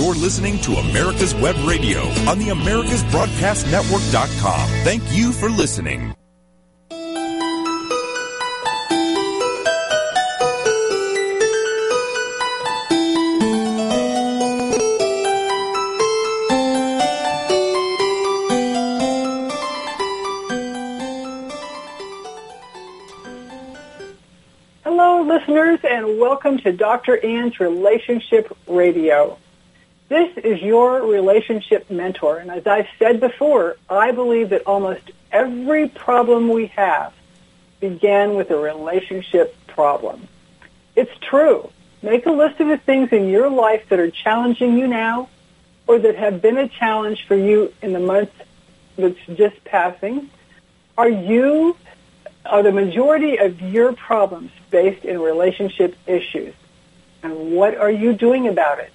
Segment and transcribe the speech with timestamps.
[0.00, 4.68] You're listening to America's Web Radio on the AmericasBroadcastNetwork.com.
[4.82, 6.14] Thank you for listening.
[24.82, 27.22] Hello, listeners, and welcome to Dr.
[27.22, 29.36] Ann's Relationship Radio.
[30.10, 35.88] This is your relationship mentor, and as I've said before, I believe that almost every
[35.88, 37.12] problem we have
[37.78, 40.26] began with a relationship problem.
[40.96, 41.70] It's true.
[42.02, 45.28] Make a list of the things in your life that are challenging you now
[45.86, 48.32] or that have been a challenge for you in the month
[48.96, 50.28] that's just passing.
[50.98, 51.76] Are you
[52.46, 56.54] are the majority of your problems based in relationship issues?
[57.22, 58.92] And what are you doing about it?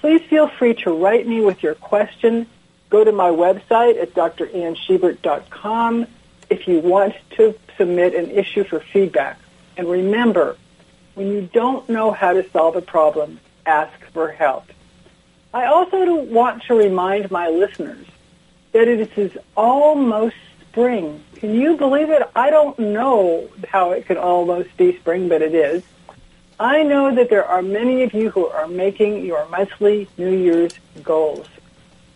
[0.00, 2.46] Please feel free to write me with your question.
[2.90, 6.06] Go to my website at drannschubert.com
[6.50, 9.38] if you want to submit an issue for feedback.
[9.76, 10.56] And remember,
[11.14, 14.64] when you don't know how to solve a problem, ask for help.
[15.52, 18.06] I also want to remind my listeners
[18.72, 20.36] that it is almost
[20.70, 21.22] spring.
[21.36, 22.22] Can you believe it?
[22.36, 25.82] I don't know how it could almost be spring, but it is.
[26.60, 30.72] I know that there are many of you who are making your monthly New Year's
[31.02, 31.46] goals.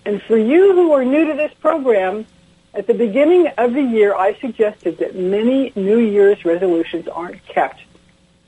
[0.05, 2.27] And for you who are new to this program,
[2.75, 7.83] at the beginning of the year, I suggested that many New Year's resolutions aren't kept.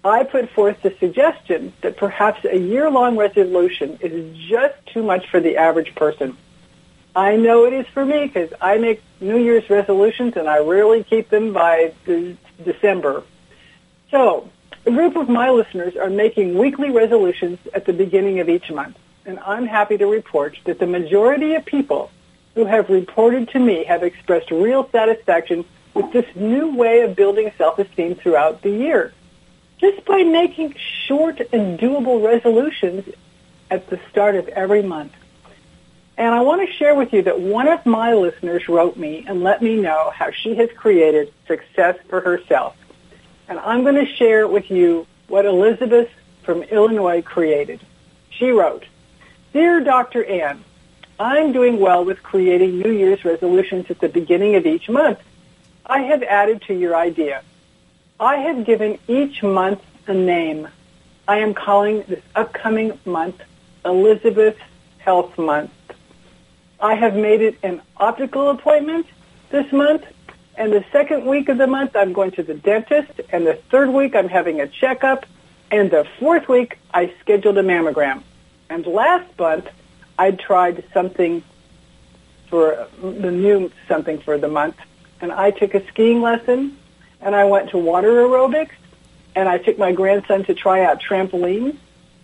[0.04, 5.40] I put forth the suggestion that perhaps a year-long resolution is just too much for
[5.40, 6.36] the average person.
[7.14, 11.04] I know it is for me because I make New Year's resolutions and I rarely
[11.04, 11.92] keep them by
[12.64, 13.22] December.
[14.10, 14.50] So
[14.86, 18.98] a group of my listeners are making weekly resolutions at the beginning of each month.
[19.24, 22.10] And I'm happy to report that the majority of people
[22.54, 27.50] who have reported to me have expressed real satisfaction with this new way of building
[27.56, 29.14] self-esteem throughout the year.
[29.78, 30.74] Just by making
[31.06, 33.08] short and doable resolutions
[33.70, 35.12] at the start of every month.
[36.16, 39.42] And I want to share with you that one of my listeners wrote me and
[39.42, 42.76] let me know how she has created success for herself.
[43.48, 46.08] And I'm going to share with you what Elizabeth
[46.42, 47.80] from Illinois created.
[48.30, 48.84] She wrote,
[49.52, 50.24] Dear Dr.
[50.24, 50.64] Ann,
[51.18, 55.20] I'm doing well with creating New Year's resolutions at the beginning of each month.
[55.86, 57.42] I have added to your idea.
[58.18, 60.68] I have given each month a name.
[61.28, 63.40] I am calling this upcoming month
[63.84, 64.60] Elizabeth's
[64.98, 65.70] Health Month.
[66.80, 69.06] I have made it an optical appointment
[69.50, 70.04] this month,
[70.56, 73.90] and the second week of the month I'm going to the dentist, and the third
[73.90, 75.26] week I'm having a checkup,
[75.70, 78.22] and the fourth week I scheduled a mammogram.
[78.70, 79.68] And last month
[80.18, 81.42] I tried something
[82.48, 84.76] for the new something for the month,
[85.20, 86.76] and I took a skiing lesson,
[87.20, 88.76] and I went to water aerobics,
[89.34, 91.76] and I took my grandson to try out trampolines,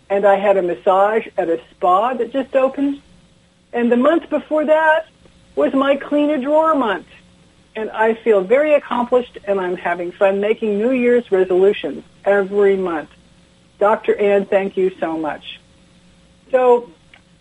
[0.08, 3.02] and I had a massage at a spa that just opened,
[3.72, 5.08] and the month before that
[5.56, 7.06] was my clean a drawer month.
[7.76, 13.10] And I feel very accomplished and I'm having fun making New Year's resolutions every month.
[13.78, 14.16] Dr.
[14.16, 15.60] Ann, thank you so much.
[16.50, 16.90] So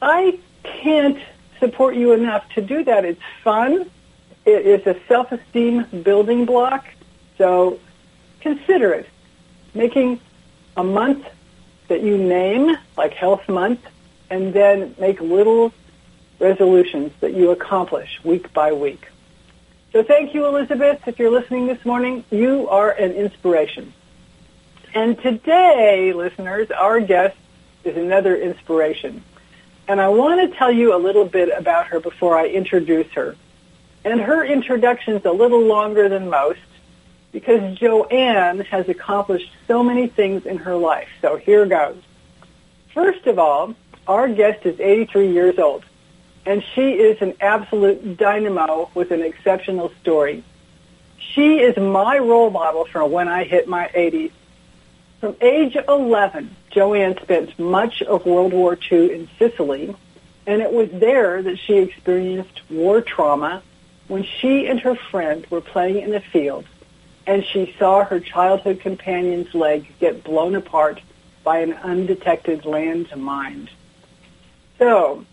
[0.01, 1.19] I can't
[1.59, 3.05] support you enough to do that.
[3.05, 3.89] It's fun.
[4.45, 6.85] It is a self-esteem building block.
[7.37, 7.79] So
[8.39, 9.09] consider it.
[9.73, 10.19] Making
[10.77, 11.27] a month
[11.87, 13.81] that you name, like Health Month,
[14.29, 15.73] and then make little
[16.39, 19.07] resolutions that you accomplish week by week.
[19.91, 21.07] So thank you, Elizabeth.
[21.07, 23.91] If you're listening this morning, you are an inspiration.
[24.93, 27.35] And today, listeners, our guest
[27.83, 29.23] is another inspiration.
[29.87, 33.35] And I want to tell you a little bit about her before I introduce her.
[34.05, 36.59] And her introduction is a little longer than most
[37.31, 41.09] because Joanne has accomplished so many things in her life.
[41.19, 41.97] So here goes.
[42.93, 43.73] First of all,
[44.07, 45.83] our guest is 83 years old
[46.49, 50.43] and she is an absolute dynamo with an exceptional story.
[51.19, 54.31] She is my role model from when I hit my 80s.
[55.19, 59.95] From age 11, Joanne spent much of World War II in Sicily,
[60.47, 63.61] and it was there that she experienced war trauma
[64.07, 66.65] when she and her friend were playing in the field,
[67.27, 70.99] and she saw her childhood companion's leg get blown apart
[71.43, 73.69] by an undetected landmine.
[74.79, 75.25] So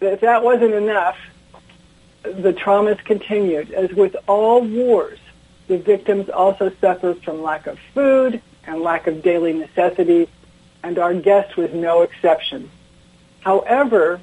[0.00, 1.16] if that wasn't enough,
[2.22, 3.70] the traumas continued.
[3.72, 5.18] As with all wars,
[5.68, 10.28] the victims also suffered from lack of food and lack of daily necessities,
[10.82, 12.70] and our guest was no exception.
[13.40, 14.20] However,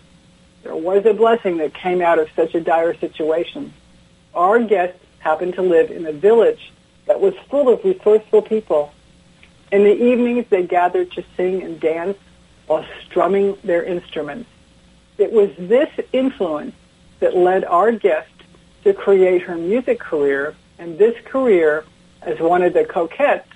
[0.64, 3.74] there was a blessing that came out of such a dire situation.
[4.36, 6.72] Our guests happened to live in a village
[7.06, 8.94] that was full of resourceful people.
[9.72, 12.18] In the evenings, they gathered to sing and dance
[12.68, 14.50] while strumming their instruments.
[15.18, 16.76] It was this influence
[17.20, 18.30] that led our guest
[18.84, 21.84] to create her music career, and this career,
[22.22, 23.50] as one of the coquettes,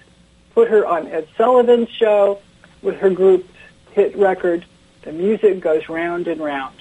[0.53, 2.39] put her on Ed Sullivan's show
[2.81, 3.53] with her group's
[3.91, 4.65] hit record,
[5.03, 6.75] The Music Goes Round and Round.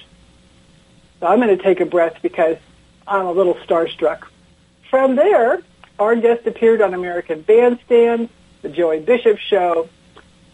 [1.19, 2.57] So I'm going to take a breath because
[3.07, 4.23] I'm a little starstruck.
[4.89, 5.61] From there,
[5.99, 8.29] our guest appeared on American Bandstand,
[8.63, 9.87] The Joey Bishop Show,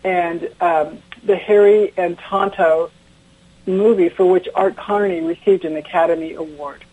[0.03, 2.91] and um, the Harry and Tonto
[3.67, 6.83] movie for which Art Carney received an Academy Award.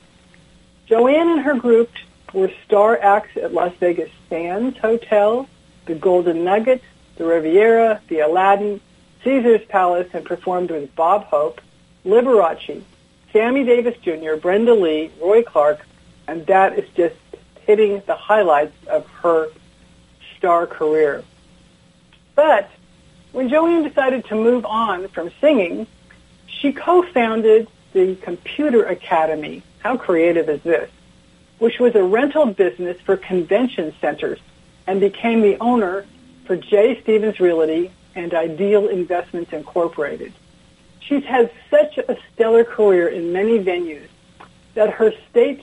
[0.87, 1.91] Joanne and her group
[2.33, 5.49] were star acts at Las Vegas Sands Hotel,
[5.87, 6.83] the Golden Nugget,
[7.17, 8.81] the Riviera, the Aladdin,
[9.23, 11.61] Caesar's Palace, and performed with Bob Hope,
[12.05, 12.83] Liberace,
[13.33, 15.87] Sammy Davis Jr., Brenda Lee, Roy Clark,
[16.27, 17.17] and that is just
[17.63, 19.49] hitting the highlights of her
[20.37, 21.25] star career.
[22.35, 22.71] But
[23.33, 25.87] when Joanne decided to move on from singing,
[26.61, 29.63] she co-founded the Computer Academy.
[29.79, 30.91] How creative is this?
[31.59, 34.41] Which was a rental business for convention centers
[34.87, 36.05] and became the owner
[36.45, 37.01] for J.
[37.03, 40.33] Stevens Realty and Ideal Investments Incorporated.
[41.01, 44.09] She's had such a stellar career in many venues
[44.75, 45.63] that her state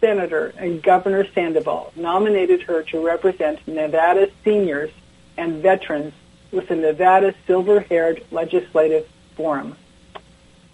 [0.00, 4.90] senator and Governor Sandoval nominated her to represent Nevada seniors
[5.36, 6.12] and veterans
[6.52, 9.06] with the Nevada Silver-Haired Legislative
[9.36, 9.76] Forum.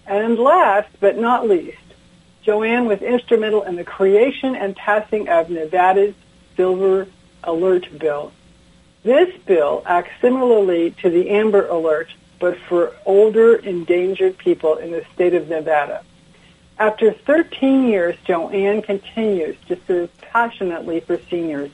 [0.06, 1.78] And last but not least,
[2.42, 6.14] Joanne was instrumental in the creation and passing of Nevada's
[6.56, 7.08] Silver
[7.42, 8.32] Alert Bill.
[9.02, 12.08] This bill acts similarly to the Amber Alert,
[12.38, 16.04] but for older endangered people in the state of Nevada.
[16.78, 21.70] After 13 years, Joanne continues to serve passionately for seniors.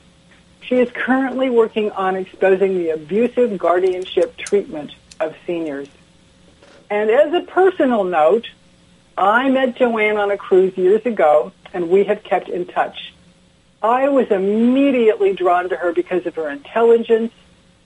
[0.61, 5.89] She is currently working on exposing the abusive guardianship treatment of seniors.
[6.91, 8.49] And as a personal note,
[9.17, 13.13] I met Joanne on a cruise years ago, and we have kept in touch.
[13.81, 17.31] I was immediately drawn to her because of her intelligence,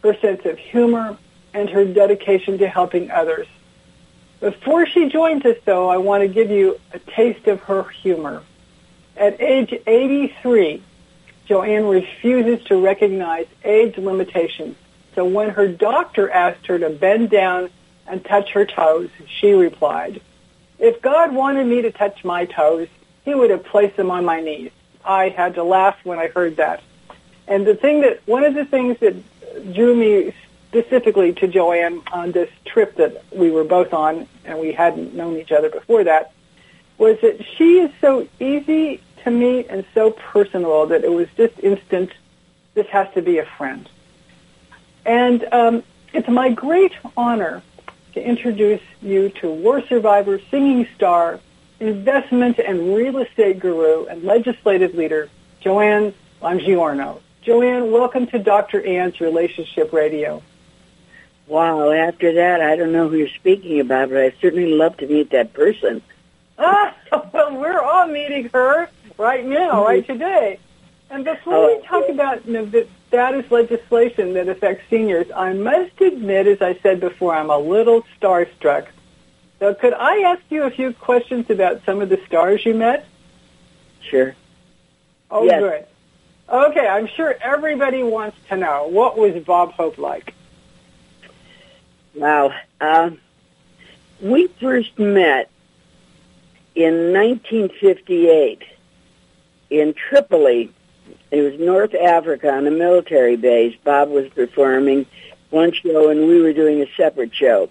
[0.01, 1.19] her sense of humor,
[1.53, 3.45] and her dedication to helping others.
[4.39, 8.41] Before she joins us, though, I want to give you a taste of her humor.
[9.15, 10.81] At age 83,
[11.45, 14.75] Joanne refuses to recognize age limitations.
[15.13, 17.69] So when her doctor asked her to bend down
[18.07, 20.21] and touch her toes, she replied,
[20.79, 22.87] if God wanted me to touch my toes,
[23.23, 24.71] he would have placed them on my knees.
[25.03, 26.81] I had to laugh when I heard that.
[27.47, 29.15] And the thing that, one of the things that
[29.73, 30.33] drew me
[30.69, 35.37] specifically to Joanne on this trip that we were both on, and we hadn't known
[35.37, 36.33] each other before that,
[36.97, 41.57] was that she is so easy to meet and so personable that it was just
[41.59, 42.11] instant,
[42.73, 43.89] this has to be a friend.
[45.05, 47.61] And um, it's my great honor
[48.15, 51.39] to introduce you to war survivor, singing star,
[51.79, 55.29] investment and real estate guru, and legislative leader,
[55.59, 57.21] Joanne Longiorno.
[57.41, 58.83] Joanne, welcome to Dr.
[58.85, 60.41] Ann's Relationship Radio.
[61.47, 65.07] Wow, after that, I don't know who you're speaking about, but I certainly love to
[65.07, 66.01] meet that person.
[66.57, 66.95] Ah,
[67.33, 70.13] well, we're all meeting her right now, right mm-hmm.
[70.13, 70.59] today.
[71.09, 71.83] And before we oh.
[71.85, 72.47] talk about
[73.15, 78.03] Nevada's legislation that affects seniors, I must admit, as I said before, I'm a little
[78.19, 78.87] starstruck.
[79.59, 83.07] So could I ask you a few questions about some of the stars you met?
[84.01, 84.35] Sure.
[85.31, 85.61] Oh, yes.
[85.61, 85.85] good.
[86.49, 90.33] Okay, I'm sure everybody wants to know, what was Bob Hope like?
[92.13, 92.51] Wow.
[92.81, 93.11] Uh,
[94.21, 95.49] we first met
[96.75, 98.61] in 1958
[99.69, 100.73] in Tripoli,
[101.31, 103.75] it was North Africa on a military base.
[103.83, 105.05] Bob was performing
[105.49, 107.69] one show and we were doing a separate show.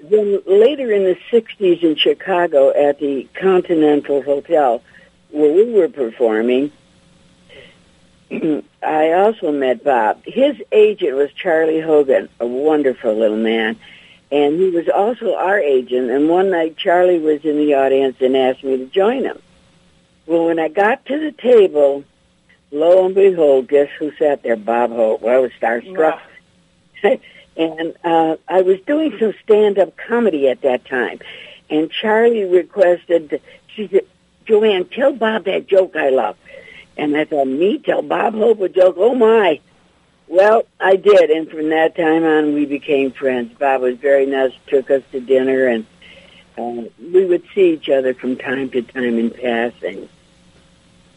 [0.00, 4.82] Then later in the 60s in Chicago at the Continental Hotel
[5.30, 6.72] where we were performing,
[8.82, 10.22] I also met Bob.
[10.24, 13.76] His agent was Charlie Hogan, a wonderful little man.
[14.30, 16.10] And he was also our agent.
[16.10, 19.40] And one night Charlie was in the audience and asked me to join him.
[20.26, 22.04] Well, when I got to the table,
[22.70, 24.56] lo and behold, guess who sat there?
[24.56, 25.20] Bob Hope.
[25.20, 26.20] Well, I was starstruck.
[27.56, 31.20] and uh, I was doing some stand-up comedy at that time.
[31.70, 33.40] And Charlie requested,
[33.74, 34.06] she said,
[34.46, 36.36] Joanne, tell Bob that joke I love.
[36.96, 38.96] And I thought, me tell Bob Hope a joke?
[38.98, 39.60] Oh my.
[40.26, 43.52] Well, I did, and from that time on, we became friends.
[43.58, 45.86] Bob was very nice, took us to dinner, and
[46.58, 50.08] uh, we would see each other from time to time in passing.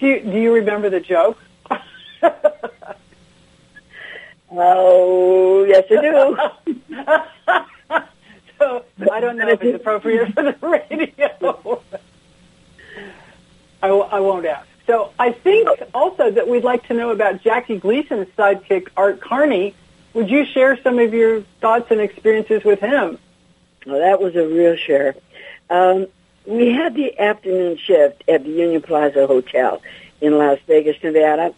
[0.01, 1.38] Do you, do you remember the joke?
[4.51, 6.38] oh, yes, I do.
[8.58, 11.84] so I don't know if it's appropriate for the radio.
[13.84, 14.67] I, I won't ask.
[14.88, 19.75] So I think also that we'd like to know about Jackie Gleason's sidekick, Art Carney.
[20.15, 23.20] Would you share some of your thoughts and experiences with him?
[23.86, 25.13] Well, that was a real share.
[25.70, 26.08] Um,
[26.51, 29.81] we had the afternoon shift at the Union Plaza Hotel
[30.20, 31.53] in Las Vegas, Nevada.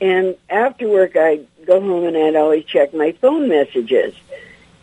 [0.00, 4.14] And after work, I'd go home and I'd always check my phone messages.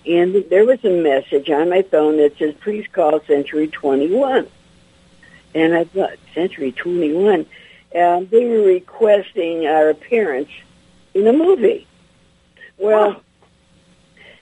[0.05, 4.47] And there was a message on my phone that says, please call Century 21.
[5.55, 7.45] And I thought, Century 21?
[7.95, 10.49] Um, they were requesting our appearance
[11.13, 11.87] in a movie.
[12.77, 13.21] Well,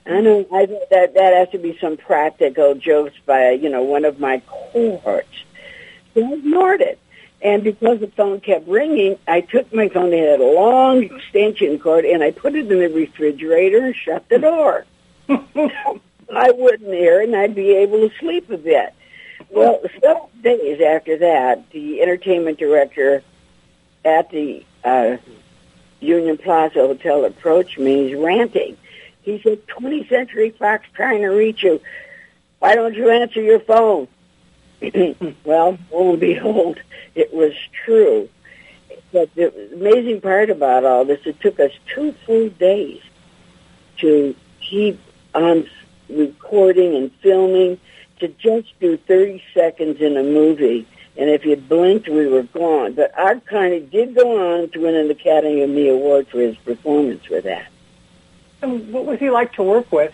[0.10, 4.06] I know I that that has to be some practical jokes by you know one
[4.06, 5.28] of my cohorts.
[6.14, 6.98] So I ignored it,
[7.42, 10.14] and because the phone kept ringing, I took my phone.
[10.14, 14.28] It had a long extension cord, and I put it in the refrigerator and shut
[14.30, 14.86] the door.
[15.30, 18.94] I wouldn't hear, and I'd be able to sleep a bit.
[19.50, 23.24] Well, several days after that, the entertainment director
[24.04, 25.18] at the uh,
[26.00, 28.10] Union Plaza Hotel approached me.
[28.10, 28.78] He's ranting.
[29.28, 31.82] He said, 20th Century Fox trying to reach you.
[32.60, 34.08] Why don't you answer your phone?
[35.44, 36.80] well, lo and behold,
[37.14, 37.52] it was
[37.84, 38.30] true.
[39.12, 43.02] But the amazing part about all this, it took us two full days
[43.98, 44.98] to keep
[45.36, 45.70] on
[46.08, 47.82] recording and filming
[48.22, 50.88] to just do 30 seconds in a movie.
[51.18, 52.94] And if you blinked, we were gone.
[52.94, 57.44] But Art Carney did go on to win an Academy Award for his performance with
[57.44, 57.68] that.
[58.62, 60.14] And what was he like to work with?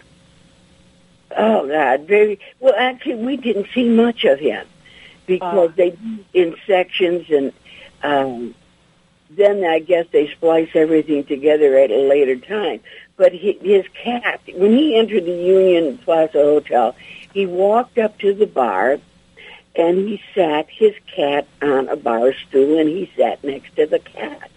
[1.36, 2.76] Oh God, very well.
[2.78, 4.68] Actually, we didn't see much of him
[5.26, 5.74] because uh.
[5.76, 5.98] they
[6.34, 7.54] in sections, and
[8.04, 8.56] um,
[9.30, 12.82] then I guess they splice everything together at a later time.
[13.16, 16.96] But he, his cat, when he entered the Union Plaza Hotel,
[17.34, 19.00] he walked up to the bar
[19.76, 24.00] and he sat his cat on a bar stool and he sat next to the
[24.00, 24.50] cat.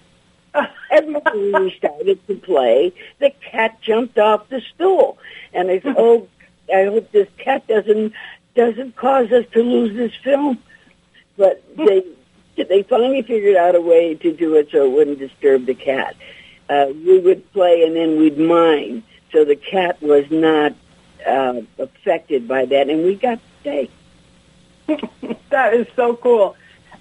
[0.91, 5.19] And when we started to play, the cat jumped off the stool.
[5.53, 6.29] And I said, oh,
[6.73, 8.13] I hope this cat doesn't
[8.55, 10.59] doesn't cause us to lose this film.
[11.37, 12.05] But they
[12.57, 16.17] they finally figured out a way to do it so it wouldn't disturb the cat.
[16.69, 20.75] Uh, we would play and then we'd mime, so the cat was not
[21.27, 23.91] uh, affected by that, and we got to stay.
[25.51, 26.57] that is so cool.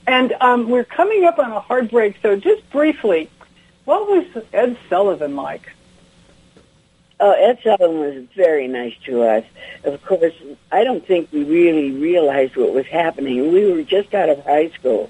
[0.07, 3.29] And um, we're coming up on a hard break, so just briefly,
[3.85, 5.71] what was Ed Sullivan like?
[7.19, 9.45] Oh, Ed Sullivan was very nice to us.
[9.83, 10.33] Of course,
[10.71, 13.53] I don't think we really realized what was happening.
[13.53, 15.09] We were just out of high school,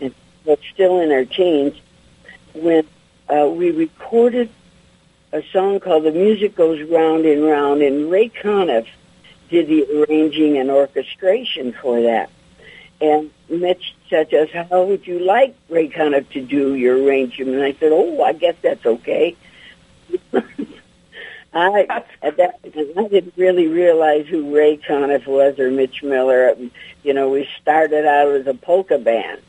[0.00, 1.74] and but still in our teens
[2.52, 2.86] when
[3.28, 4.50] uh, we recorded
[5.32, 8.86] a song called "The Music Goes Round and Round," and Ray Conniff
[9.48, 12.30] did the arranging and orchestration for that.
[13.00, 17.50] And Mitch said to us, how would you like Ray Conniff to do your arrangement?
[17.50, 19.36] And I said, oh, I guess that's okay.
[21.52, 26.54] I at that I didn't really realize who Ray Conniff was or Mitch Miller.
[27.02, 29.40] You know, we started out as a polka band.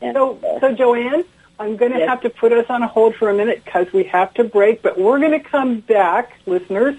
[0.00, 1.24] And, so, uh, so Joanne,
[1.60, 2.08] I'm going to yes.
[2.08, 4.82] have to put us on hold for a minute because we have to break.
[4.82, 6.96] But we're going to come back, listeners,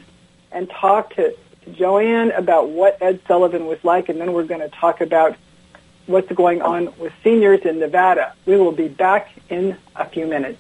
[0.51, 1.35] and talk to
[1.73, 5.35] Joanne about what Ed Sullivan was like, and then we're going to talk about
[6.05, 8.33] what's going on with seniors in Nevada.
[8.45, 10.59] We will be back in a few minutes.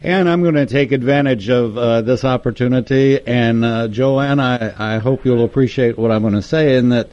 [0.00, 3.20] And I'm going to take advantage of uh, this opportunity.
[3.26, 7.10] And uh, Joanne, I, I hope you'll appreciate what I'm going to say in that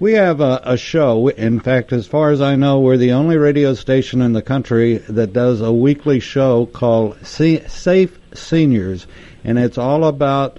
[0.00, 1.28] we have a, a, show.
[1.28, 4.98] In fact, as far as I know, we're the only radio station in the country
[4.98, 9.06] that does a weekly show called Safe Seniors.
[9.44, 10.58] And it's all about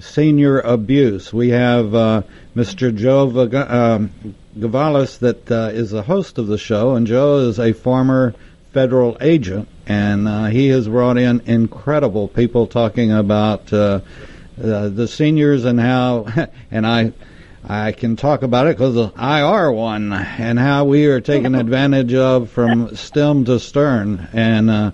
[0.00, 1.32] senior abuse.
[1.32, 2.22] We have uh,
[2.56, 2.94] Mr.
[2.94, 3.30] Joe
[3.68, 4.10] um,
[4.58, 8.34] Gavalis that uh, is the host of the show, and Joe is a former
[8.72, 14.00] federal agent, and uh, he has brought in incredible people talking about uh,
[14.62, 16.26] uh the seniors and how,
[16.70, 17.12] and I.
[17.68, 22.14] I can talk about it because I are one, and how we are taken advantage
[22.14, 24.28] of from stem to stern.
[24.32, 24.92] And uh,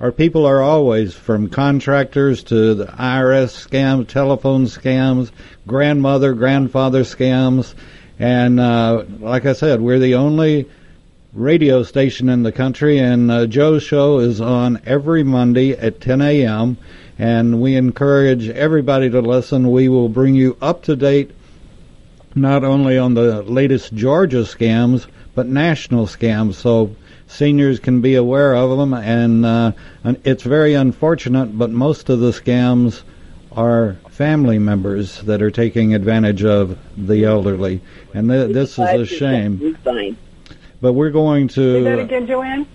[0.00, 5.32] our people are always from contractors to the IRS scams, telephone scams,
[5.66, 7.74] grandmother, grandfather scams,
[8.22, 10.70] and uh, like I said, we're the only
[11.32, 16.20] radio station in the country, and uh, Joe's show is on every Monday at 10
[16.22, 16.78] a.m.
[17.18, 19.72] And we encourage everybody to listen.
[19.72, 21.32] We will bring you up to date
[22.36, 26.54] not only on the latest Georgia scams, but national scams.
[26.54, 26.94] So
[27.26, 29.72] seniors can be aware of them, and, uh,
[30.04, 33.02] and it's very unfortunate, but most of the scams
[33.50, 37.80] are family members that are taking advantage of the elderly,
[38.14, 39.58] and th- this is a shame.
[39.58, 40.16] We find
[40.80, 41.54] But we're going to.
[41.54, 42.02] Say that to.
[42.02, 42.66] again, Joanne.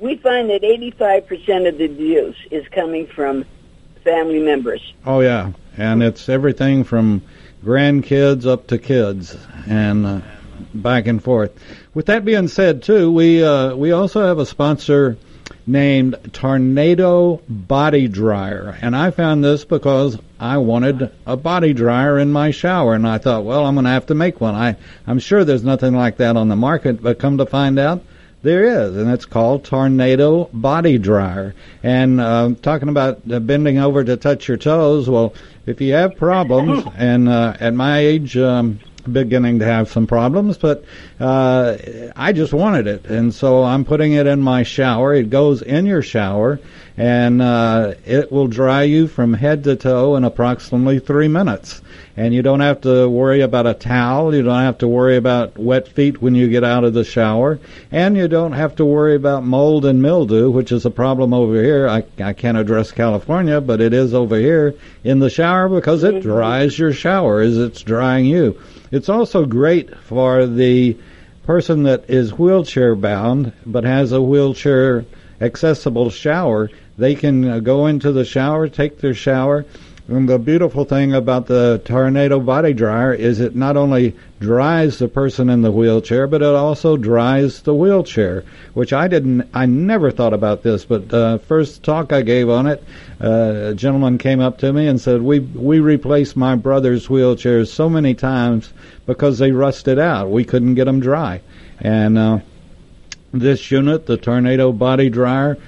[0.00, 3.44] we find that 85% of the abuse is coming from
[4.02, 4.92] family members.
[5.06, 7.22] Oh yeah, and it's everything from
[7.64, 9.36] grandkids up to kids,
[9.68, 10.20] and uh,
[10.74, 11.52] back and forth.
[11.94, 15.16] With that being said, too, we uh, we also have a sponsor
[15.66, 22.30] named Tornado Body Dryer, and I found this because I wanted a body dryer in
[22.30, 24.54] my shower, and I thought, well, I'm going to have to make one.
[24.54, 28.02] I I'm sure there's nothing like that on the market, but come to find out.
[28.42, 31.54] There is, and it's called Tornado Body Dryer.
[31.82, 36.16] And uh, talking about uh, bending over to touch your toes, well, if you have
[36.16, 38.78] problems, and uh, at my age, um,
[39.10, 40.84] beginning to have some problems, but
[41.20, 41.76] uh,
[42.14, 45.14] I just wanted it, and so I'm putting it in my shower.
[45.14, 46.60] It goes in your shower,
[46.96, 51.82] and uh, it will dry you from head to toe in approximately three minutes.
[52.16, 54.34] And you don't have to worry about a towel.
[54.34, 57.58] You don't have to worry about wet feet when you get out of the shower,
[57.92, 61.62] and you don't have to worry about mold and mildew, which is a problem over
[61.62, 61.86] here.
[61.86, 64.74] I, I can't address California, but it is over here
[65.04, 68.58] in the shower because it dries your shower as it's drying you.
[68.90, 70.96] It's also great for the
[71.44, 75.04] person that is wheelchair bound but has a wheelchair
[75.40, 76.70] accessible shower.
[76.98, 79.64] They can uh, go into the shower, take their shower.
[80.08, 85.08] And the beautiful thing about the Tornado Body Dryer is it not only dries the
[85.08, 90.12] person in the wheelchair, but it also dries the wheelchair, which I didn't, I never
[90.12, 92.84] thought about this, but uh, first talk I gave on it,
[93.20, 97.66] uh, a gentleman came up to me and said, we, we replaced my brother's wheelchairs
[97.66, 98.72] so many times
[99.06, 100.30] because they rusted out.
[100.30, 101.40] We couldn't get them dry.
[101.80, 102.38] And, uh,
[103.38, 105.58] this unit, the Tornado Body Dryer,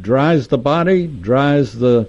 [0.00, 2.08] dries the body, dries the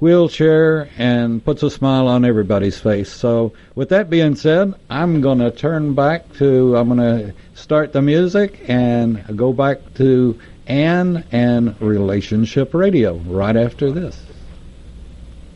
[0.00, 3.10] wheelchair, and puts a smile on everybody's face.
[3.10, 7.92] So, with that being said, I'm going to turn back to, I'm going to start
[7.92, 14.20] the music and go back to Ann and Relationship Radio right after this.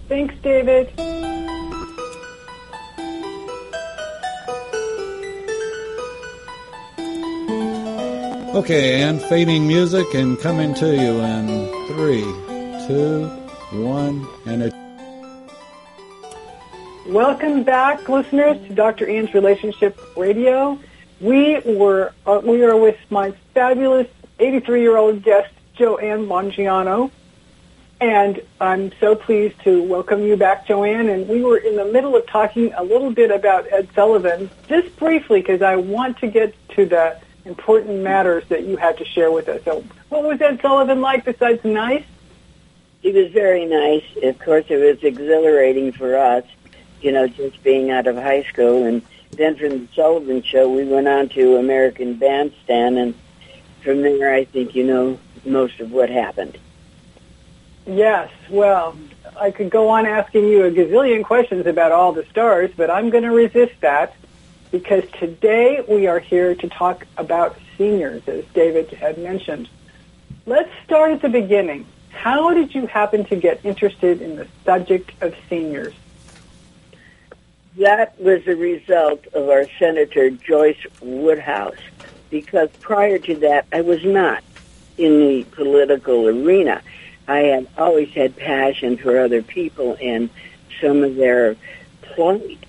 [0.08, 1.25] Thanks, David.
[8.56, 12.22] Okay, and fading music and coming to you in three,
[12.86, 13.26] two,
[13.84, 14.74] one, and it.
[17.06, 19.06] Welcome back, listeners, to Dr.
[19.10, 20.78] Ann's Relationship Radio.
[21.20, 27.10] We were uh, we are with my fabulous 83 year old guest Joanne Mongiano,
[28.00, 31.10] and I'm so pleased to welcome you back, Joanne.
[31.10, 34.96] And we were in the middle of talking a little bit about Ed Sullivan, just
[34.96, 39.30] briefly, because I want to get to the important matters that you had to share
[39.30, 39.62] with us.
[39.64, 42.04] So, what was Ed Sullivan like besides nice?
[43.00, 44.04] He was very nice.
[44.22, 46.44] Of course, it was exhilarating for us,
[47.00, 48.84] you know, just being out of high school.
[48.84, 53.14] And then from the Sullivan Show, we went on to American Bandstand, and
[53.82, 56.58] from there, I think you know most of what happened.
[57.86, 58.96] Yes, well,
[59.38, 63.10] I could go on asking you a gazillion questions about all the stars, but I'm
[63.10, 64.14] going to resist that
[64.70, 69.68] because today we are here to talk about seniors, as David had mentioned.
[70.46, 71.86] Let's start at the beginning.
[72.10, 75.94] How did you happen to get interested in the subject of seniors?
[77.76, 81.74] That was a result of our Senator Joyce Woodhouse,
[82.30, 84.42] because prior to that, I was not
[84.96, 86.80] in the political arena.
[87.28, 90.30] I had always had passion for other people and
[90.80, 91.56] some of their
[92.02, 92.64] plight.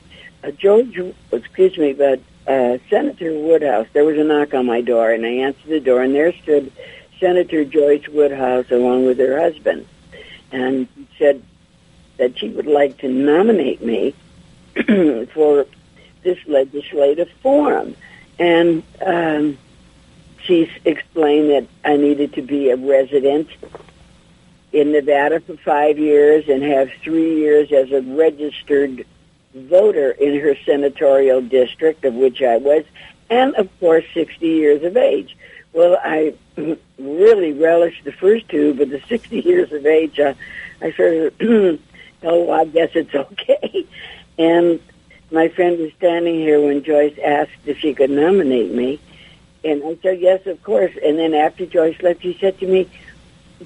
[0.47, 0.97] Uh, George,
[1.33, 5.29] excuse me, but uh, Senator Woodhouse, there was a knock on my door, and I
[5.29, 6.71] answered the door, and there stood
[7.19, 9.85] Senator Joyce Woodhouse along with her husband,
[10.53, 11.43] and said
[12.15, 14.15] that she would like to nominate me
[15.33, 15.65] for
[16.23, 17.97] this legislative forum.
[18.39, 19.57] And um,
[20.43, 23.49] she explained that I needed to be a resident
[24.71, 29.05] in Nevada for five years and have three years as a registered
[29.53, 32.83] voter in her senatorial district, of which I was,
[33.29, 35.35] and of course 60 years of age.
[35.73, 36.33] Well, I
[36.97, 40.33] really relished the first two, but the 60 years of age, uh,
[40.81, 41.79] I sort of,
[42.23, 43.85] oh, I guess it's okay.
[44.37, 44.79] And
[45.31, 48.99] my friend was standing here when Joyce asked if she could nominate me.
[49.63, 50.93] And I said, yes, of course.
[51.03, 52.89] And then after Joyce left, she said to me,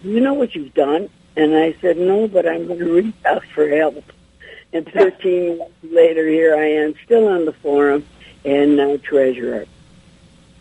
[0.01, 1.09] do you know what you've done?
[1.35, 4.03] And I said, no, but I'm going to reach out for help.
[4.73, 8.05] And 13 months later, here I am, still on the forum
[8.45, 9.65] and now treasurer.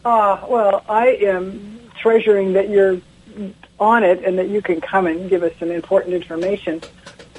[0.04, 3.00] Ah, well, I am treasuring that you're
[3.78, 6.80] on it and that you can come and give us some important information.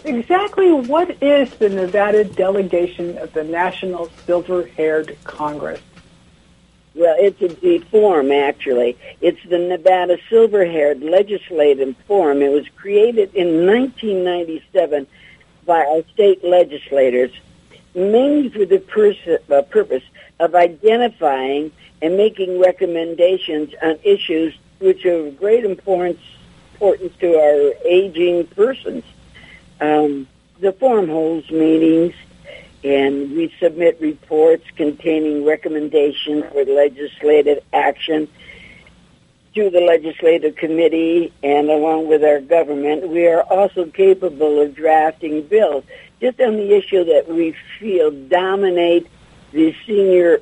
[0.03, 5.81] Exactly what is the Nevada delegation of the National Silver Haired Congress?
[6.95, 8.97] Well, it's a forum, actually.
[9.21, 12.41] It's the Nevada Silver Haired Legislative Forum.
[12.41, 15.07] It was created in 1997
[15.65, 17.31] by our state legislators,
[17.95, 20.03] mainly for the pers- uh, purpose
[20.39, 21.71] of identifying
[22.01, 26.19] and making recommendations on issues which are of great importance,
[26.73, 29.03] importance to our aging persons.
[29.79, 30.27] Um,
[30.59, 32.13] the forum holds meetings
[32.83, 38.27] and we submit reports containing recommendations for legislative action
[39.55, 43.09] to the legislative committee and along with our government.
[43.09, 45.83] We are also capable of drafting bills
[46.21, 49.07] just on the issue that we feel dominate
[49.51, 50.39] the senior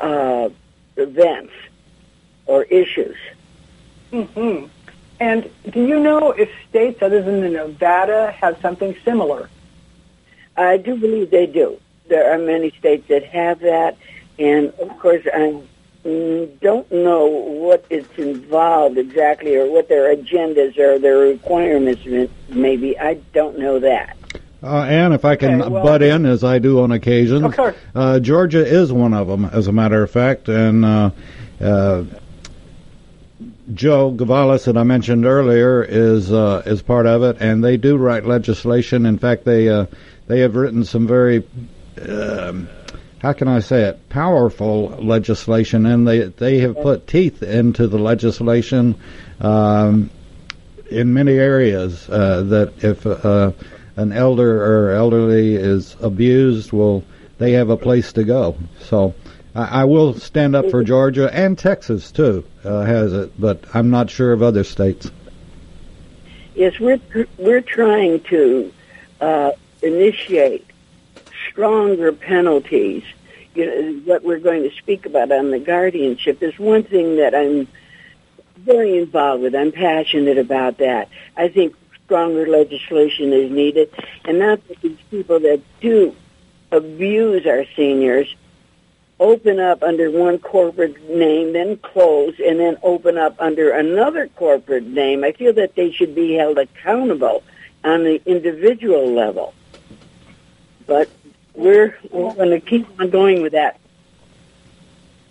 [0.00, 0.48] uh,
[0.96, 1.52] events
[2.46, 3.16] or issues.
[4.10, 4.66] Mm-hmm.
[5.20, 9.48] And do you know if states other than Nevada have something similar?
[10.56, 11.78] I do believe they do.
[12.08, 13.96] There are many states that have that,
[14.38, 15.62] and of course, I
[16.02, 22.02] don't know what is involved exactly or what their agendas or their requirements
[22.48, 22.98] maybe.
[22.98, 24.16] I don't know that.
[24.62, 27.56] Uh, and if I can Okay, well- butt in, as I do on occasion, Of
[27.56, 27.76] course.
[27.94, 30.48] uh, Georgia is one of them, as a matter of fact.
[30.48, 31.10] And uh,
[31.60, 32.04] uh,
[33.72, 37.96] Joe Gavalis, that I mentioned earlier, is uh, is part of it, and they do
[37.96, 39.06] write legislation.
[39.06, 39.86] In fact, they uh,
[40.26, 41.42] they have written some very
[42.06, 42.68] um,
[43.20, 47.98] how can I say it powerful legislation, and they they have put teeth into the
[47.98, 48.96] legislation.
[49.40, 50.10] Um,
[50.90, 53.52] in many areas uh, that if uh,
[53.96, 57.04] an elder or elderly is abused, well,
[57.38, 58.56] they have a place to go.
[58.80, 59.14] So
[59.54, 64.10] I, will stand up for Georgia and Texas too uh, has it, but I'm not
[64.10, 65.10] sure of other states.
[66.54, 67.00] Yes, we're
[67.38, 68.72] we're trying to
[69.20, 69.52] uh,
[69.82, 70.66] initiate
[71.60, 73.02] stronger penalties.
[73.54, 77.34] You know, what we're going to speak about on the guardianship is one thing that
[77.34, 77.68] I'm
[78.56, 79.54] very involved with.
[79.54, 81.10] I'm passionate about that.
[81.36, 83.90] I think stronger legislation is needed,
[84.24, 86.16] and not that these people that do
[86.72, 88.34] abuse our seniors
[89.18, 94.86] open up under one corporate name, then close, and then open up under another corporate
[94.86, 95.24] name.
[95.24, 97.42] I feel that they should be held accountable
[97.84, 99.52] on the individual level.
[100.86, 101.10] But
[101.54, 103.80] we're, we're going to keep on going with that.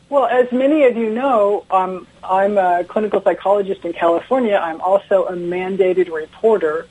[0.10, 4.56] Well, as many of you know, um, I'm a clinical psychologist in California.
[4.56, 6.88] I'm also a mandated reporter,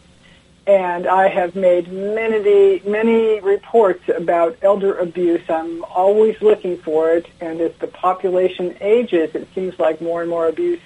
[0.68, 5.42] and I have made many, many reports about elder abuse.
[5.48, 10.30] I'm always looking for it, and as the population ages, it seems like more and
[10.30, 10.80] more abuse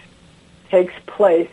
[0.71, 1.51] takes place.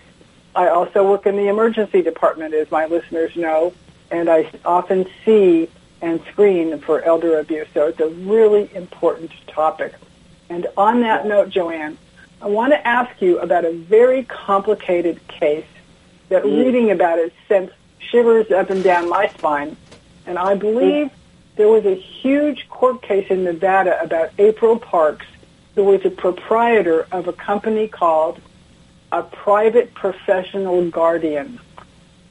[0.56, 3.74] I also work in the emergency department, as my listeners know,
[4.12, 5.70] and I often see
[6.02, 7.68] and screen for elder abuse.
[7.74, 9.94] So it's a really important topic.
[10.50, 11.98] And on that note, Joanne,
[12.42, 15.66] I want to ask you about a very complicated case
[16.30, 16.58] that mm.
[16.58, 19.76] reading about it sent shivers up and down my spine.
[20.26, 21.12] And I believe mm.
[21.56, 25.26] there was a huge court case in Nevada about April Parks,
[25.76, 28.40] who was a proprietor of a company called
[29.12, 31.60] a private professional guardian.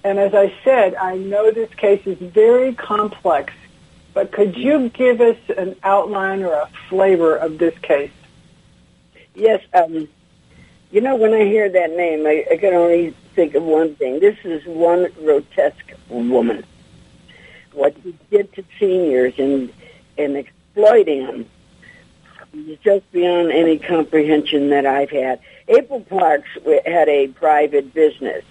[0.09, 3.53] And as I said, I know this case is very complex,
[4.15, 8.11] but could you give us an outline or a flavor of this case?
[9.35, 10.09] Yes, um,
[10.91, 14.19] you know, when I hear that name, I, I can only think of one thing.
[14.19, 16.65] This is one grotesque woman.
[17.75, 19.71] What she did to seniors and,
[20.17, 21.47] and exploiting them
[22.55, 25.41] is just beyond any comprehension that I've had.
[25.69, 26.49] April Parks
[26.87, 28.43] had a private business,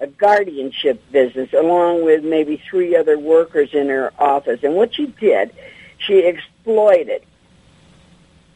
[0.00, 4.60] a guardianship business, along with maybe three other workers in her office.
[4.62, 5.52] And what she did,
[5.98, 7.22] she exploited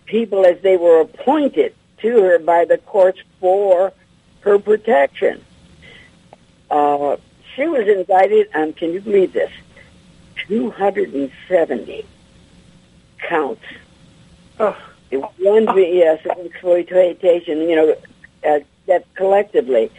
[0.06, 3.92] people as they were appointed to her by the courts for
[4.40, 5.44] her protection.
[6.70, 7.16] Uh,
[7.54, 9.52] she was indicted on, can you believe this,
[10.48, 12.06] 270
[13.18, 13.62] counts.
[14.58, 14.76] Ugh.
[15.38, 17.96] One, yes, of exploitation, you know,
[18.44, 19.90] uh, that collectively,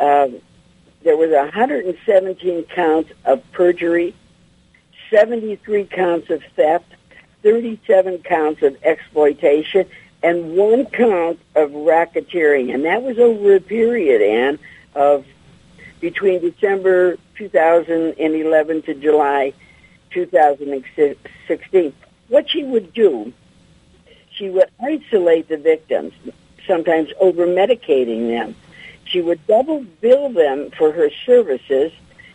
[0.00, 0.40] um,
[1.04, 4.14] there was 117 counts of perjury,
[5.10, 6.86] 73 counts of theft,
[7.42, 9.86] 37 counts of exploitation,
[10.22, 12.72] and one count of racketeering.
[12.72, 14.58] And that was over a period, Ann,
[14.94, 15.26] of
[16.00, 19.52] between December 2011 to July
[20.10, 21.92] 2016.
[22.28, 23.32] What she would do,
[24.32, 26.12] she would isolate the victims,
[26.66, 28.54] sometimes over medicating them.
[29.12, 31.92] She would double bill them for her services.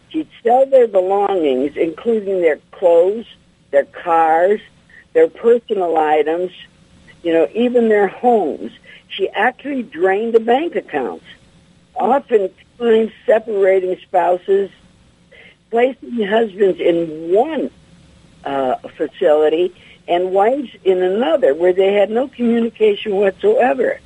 [0.10, 3.26] She'd sell their belongings, including their clothes,
[3.72, 4.62] their cars,
[5.14, 6.52] their personal items,
[7.24, 8.72] you know, even their homes.
[9.10, 11.26] She actually drained the bank accounts,
[11.96, 14.70] oftentimes separating spouses,
[15.72, 17.72] placing husbands in one
[18.46, 19.74] uh, facility
[20.08, 24.00] and wives in another where they had no communication whatsoever.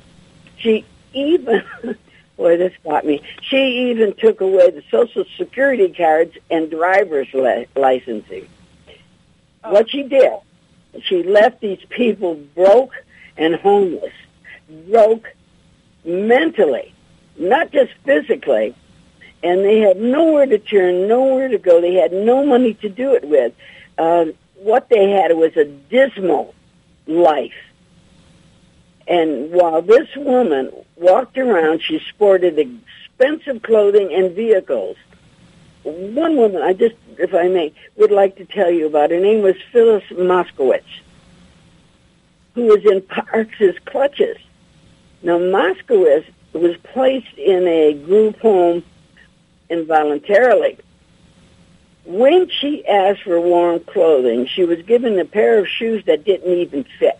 [0.56, 1.62] She even,
[2.36, 3.22] boy, this got me.
[3.42, 8.48] She even took away the social security cards and driver's li- licensing.
[9.64, 10.32] What she did,
[11.02, 12.92] she left these people broke
[13.36, 14.12] and homeless,
[14.88, 15.28] broke
[16.04, 16.92] mentally,
[17.38, 18.74] not just physically,
[19.42, 21.80] and they had nowhere to turn, nowhere to go.
[21.80, 23.52] They had no money to do it with.
[23.98, 26.54] Uh, what they had was a dismal
[27.06, 27.52] life.
[29.12, 34.96] And while this woman walked around, she sported expensive clothing and vehicles.
[35.82, 39.10] One woman, I just, if I may, would like to tell you about.
[39.10, 41.02] Her name was Phyllis Moskowitz,
[42.54, 44.38] who was in Parks's clutches.
[45.22, 48.82] Now, Moskowitz was placed in a group home
[49.68, 50.78] involuntarily.
[52.06, 56.50] When she asked for warm clothing, she was given a pair of shoes that didn't
[56.50, 57.18] even fit.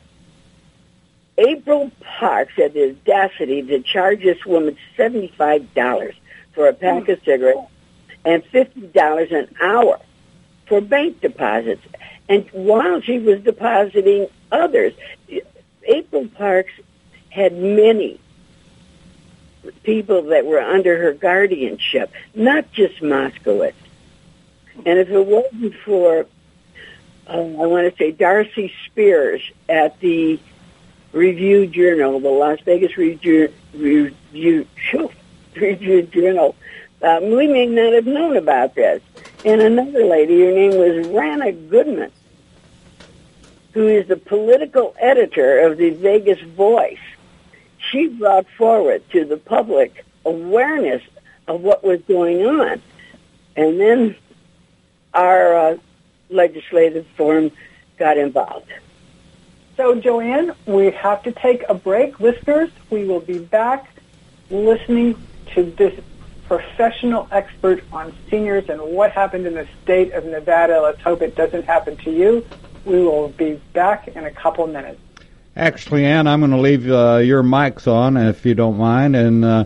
[1.39, 6.15] April Parks had the audacity to charge this woman $75
[6.53, 7.71] for a pack of cigarettes
[8.25, 9.99] and $50 an hour
[10.67, 11.83] for bank deposits.
[12.29, 14.93] And while she was depositing others,
[15.85, 16.73] April Parks
[17.31, 18.21] had many
[19.83, 23.75] people that were under her guardianship, not just Moskowitz.
[24.85, 26.27] And if it wasn't for,
[27.27, 30.39] uh, I want to say, Darcy Spears at the
[31.13, 34.67] Review Journal, the Las Vegas Review, Review,
[35.57, 36.57] Review Journal,
[37.03, 39.03] um, we may not have known about this.
[39.45, 42.13] And another lady, her name was Rana Goodman,
[43.73, 46.99] who is the political editor of the Vegas Voice
[47.91, 51.03] she brought forward to the public awareness
[51.49, 52.81] of what was going on.
[53.57, 54.17] And then
[55.13, 55.77] our uh,
[56.31, 57.51] legislative forum
[57.99, 58.73] got involved.
[59.77, 62.21] So, Joanne, we have to take a break.
[62.21, 63.89] Listeners, we will be back
[64.51, 65.17] listening
[65.55, 65.99] to this
[66.47, 70.83] professional expert on seniors and what happened in the state of Nevada.
[70.83, 72.45] Let's hope it doesn't happen to you.
[72.85, 75.01] We will be back in a couple minutes.
[75.57, 79.45] Actually, Ann, I'm going to leave uh, your mics on if you don't mind, and
[79.45, 79.65] uh,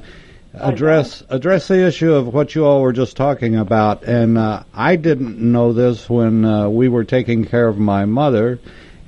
[0.55, 4.03] address address the issue of what you all were just talking about.
[4.03, 8.59] And uh, I didn't know this when uh, we were taking care of my mother,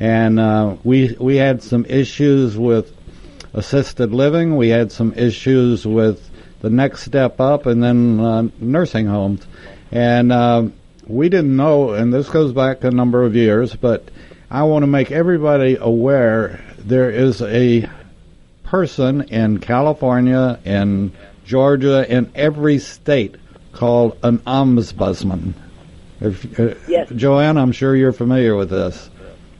[0.00, 2.92] and uh, we we had some issues with
[3.54, 4.56] assisted living.
[4.56, 6.28] We had some issues with
[6.60, 9.46] the next step up, and then uh, nursing homes,
[9.90, 10.72] and
[11.08, 11.90] we didn't know.
[11.90, 14.10] And this goes back a number of years, but
[14.50, 17.88] I want to make everybody aware there is a
[18.64, 21.12] person in California, in
[21.44, 23.36] Georgia, in every state
[23.72, 25.54] called an ombudsman.
[26.20, 27.10] If, uh, yes.
[27.14, 29.10] Joanne, I'm sure you're familiar with this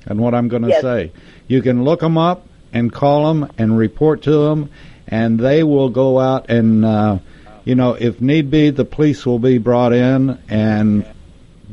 [0.09, 0.83] and what I'm going to yes.
[0.83, 1.13] say.
[1.47, 4.71] You can look them up and call them and report to them,
[5.07, 7.19] and they will go out and, uh,
[7.65, 11.07] you know, if need be, the police will be brought in, and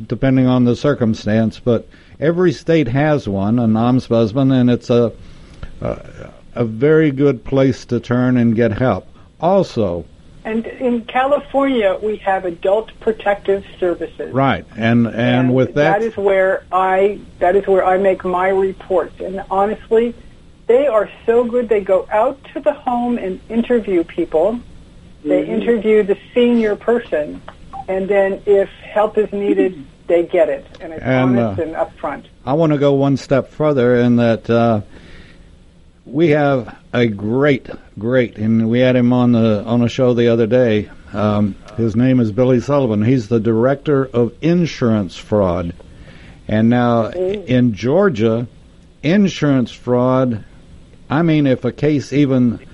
[0.07, 1.87] depending on the circumstance, but
[2.19, 5.11] every state has one, an ombudsman, and it's a,
[5.81, 9.07] a a very good place to turn and get help.
[9.39, 10.05] Also,
[10.45, 14.31] and in California, we have adult protective services.
[14.31, 18.23] Right, and and, and with that, that is where I that is where I make
[18.23, 19.19] my reports.
[19.19, 20.13] And honestly,
[20.67, 21.67] they are so good.
[21.67, 24.59] They go out to the home and interview people.
[25.23, 25.61] They mm-hmm.
[25.61, 27.41] interview the senior person,
[27.87, 31.75] and then if help is needed, they get it, and it's and, honest uh, and
[31.75, 32.25] upfront.
[32.45, 34.81] I want to go one step further in that uh,
[36.05, 40.27] we have a great, great, and we had him on the on a show the
[40.27, 40.89] other day.
[41.13, 43.03] Um, his name is Billy Sullivan.
[43.03, 45.73] He's the director of insurance fraud,
[46.47, 47.45] and now mm.
[47.45, 48.47] in Georgia,
[49.01, 50.43] insurance fraud.
[51.09, 52.65] I mean, if a case even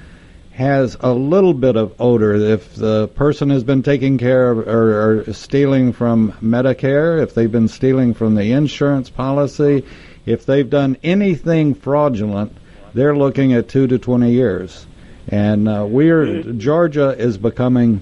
[0.51, 2.35] has a little bit of odor.
[2.35, 7.51] If the person has been taking care of or, or, stealing from Medicare, if they've
[7.51, 9.85] been stealing from the insurance policy,
[10.25, 12.55] if they've done anything fraudulent,
[12.93, 14.85] they're looking at two to twenty years.
[15.27, 18.01] And uh, we're Georgia is becoming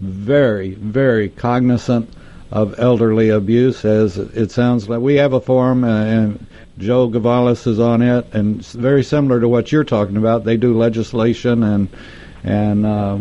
[0.00, 2.10] very, very cognizant
[2.50, 3.84] of elderly abuse.
[3.84, 6.46] As it sounds like we have a forum, uh, and
[6.78, 10.44] Joe Gavalis is on it, and it's very similar to what you're talking about.
[10.44, 11.88] They do legislation and
[12.42, 13.18] and uh,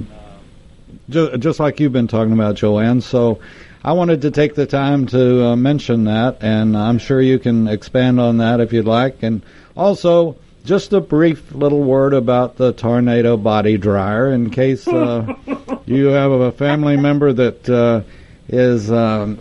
[1.10, 3.02] ju- just like you've been talking about, Joanne.
[3.02, 3.40] So.
[3.86, 7.68] I wanted to take the time to uh, mention that, and I'm sure you can
[7.68, 9.24] expand on that if you'd like.
[9.24, 9.42] And
[9.76, 15.34] also, just a brief little word about the tornado body dryer in case uh,
[15.86, 18.02] you have a family member that uh,
[18.48, 19.40] is um,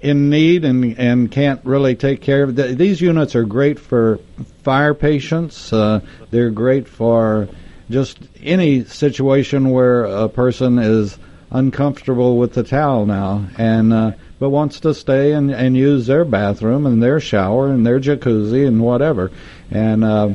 [0.00, 2.78] in need and and can't really take care of it.
[2.78, 4.18] These units are great for
[4.62, 5.72] fire patients.
[5.72, 6.00] Uh,
[6.30, 7.48] they're great for
[7.90, 11.18] just any situation where a person is
[11.50, 16.24] uncomfortable with the towel now and uh, but wants to stay and, and use their
[16.24, 19.30] bathroom and their shower and their jacuzzi and whatever.
[19.70, 20.30] And uh,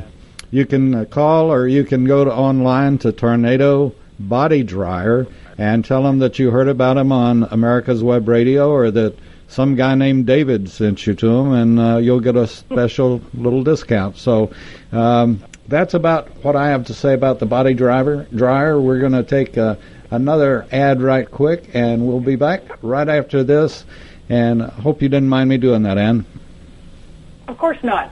[0.51, 6.03] you can call or you can go to online to Tornado Body Dryer and tell
[6.03, 9.15] them that you heard about them on America's Web Radio or that
[9.47, 13.63] some guy named David sent you to them, and uh, you'll get a special little
[13.63, 14.17] discount.
[14.17, 14.51] So
[14.93, 18.79] um, that's about what I have to say about the body driver dryer.
[18.79, 19.75] We're going to take uh,
[20.09, 23.83] another ad right quick, and we'll be back right after this.
[24.29, 26.25] And hope you didn't mind me doing that, Ann.
[27.49, 28.11] Of course not.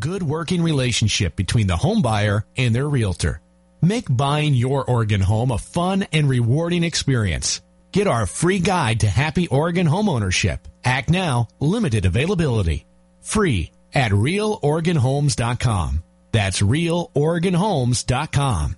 [0.00, 3.40] good working relationship between the home buyer and their realtor.
[3.82, 7.60] Make buying your Oregon home a fun and rewarding experience.
[7.92, 10.60] Get our free guide to happy Oregon homeownership.
[10.84, 12.86] Act now, limited availability.
[13.20, 16.02] Free at realoregonhomes.com.
[16.32, 18.76] That's realoregonhomes.com.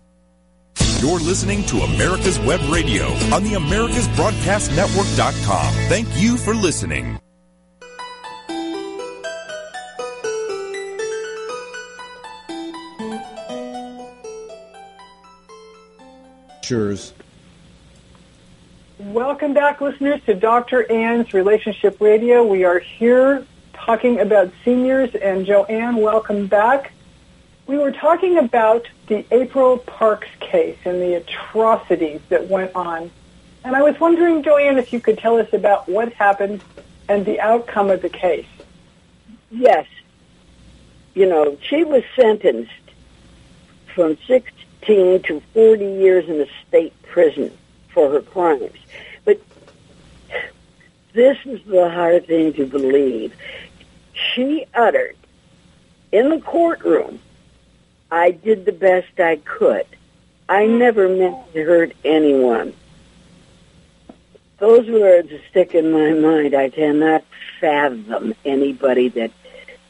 [1.01, 5.75] You're listening to America's Web Radio on the AmericasBroadcastNetwork.com.
[5.89, 7.21] Thank you for listening.
[16.63, 17.13] Cheers.
[18.99, 20.91] Welcome back, listeners, to Dr.
[20.91, 22.45] Ann's Relationship Radio.
[22.45, 26.93] We are here talking about seniors, and Joanne, welcome back.
[27.67, 33.11] We were talking about the April Parks case and the atrocities that went on.
[33.65, 36.63] And I was wondering, Joanne, if you could tell us about what happened
[37.09, 38.47] and the outcome of the case.
[39.51, 39.87] Yes.
[41.15, 42.71] You know, she was sentenced
[43.97, 44.17] from
[44.83, 47.57] 16 to 40 years in a state prison
[47.89, 48.79] for her crimes.
[49.25, 49.41] But
[51.13, 53.35] this is the hard thing to believe.
[54.13, 55.17] She uttered
[56.11, 57.21] in the courtroom,
[58.11, 59.87] I did the best I could.
[60.49, 62.75] I never meant to hurt anyone.
[64.59, 66.55] Those words stick in my mind.
[66.55, 67.25] I cannot
[67.61, 69.31] fathom anybody that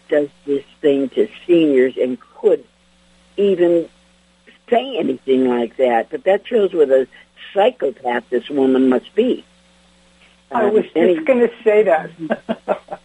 [0.09, 2.65] does this thing to seniors and could
[3.37, 3.89] even
[4.73, 6.09] say anything like that.
[6.11, 7.07] But that shows what a
[7.53, 9.45] psychopath this woman must be.
[10.51, 12.11] I was Um, any- just going to say that.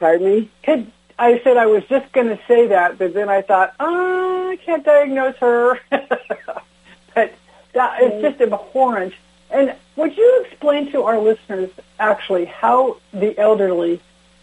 [0.00, 0.50] Pardon me?
[0.62, 4.50] Could, I said I was just going to say that, but then I thought, oh,
[4.50, 5.80] I can't diagnose her.
[5.90, 7.32] but
[7.72, 9.14] that is just abhorrent.
[9.50, 14.00] And would you explain to our listeners actually how the elderly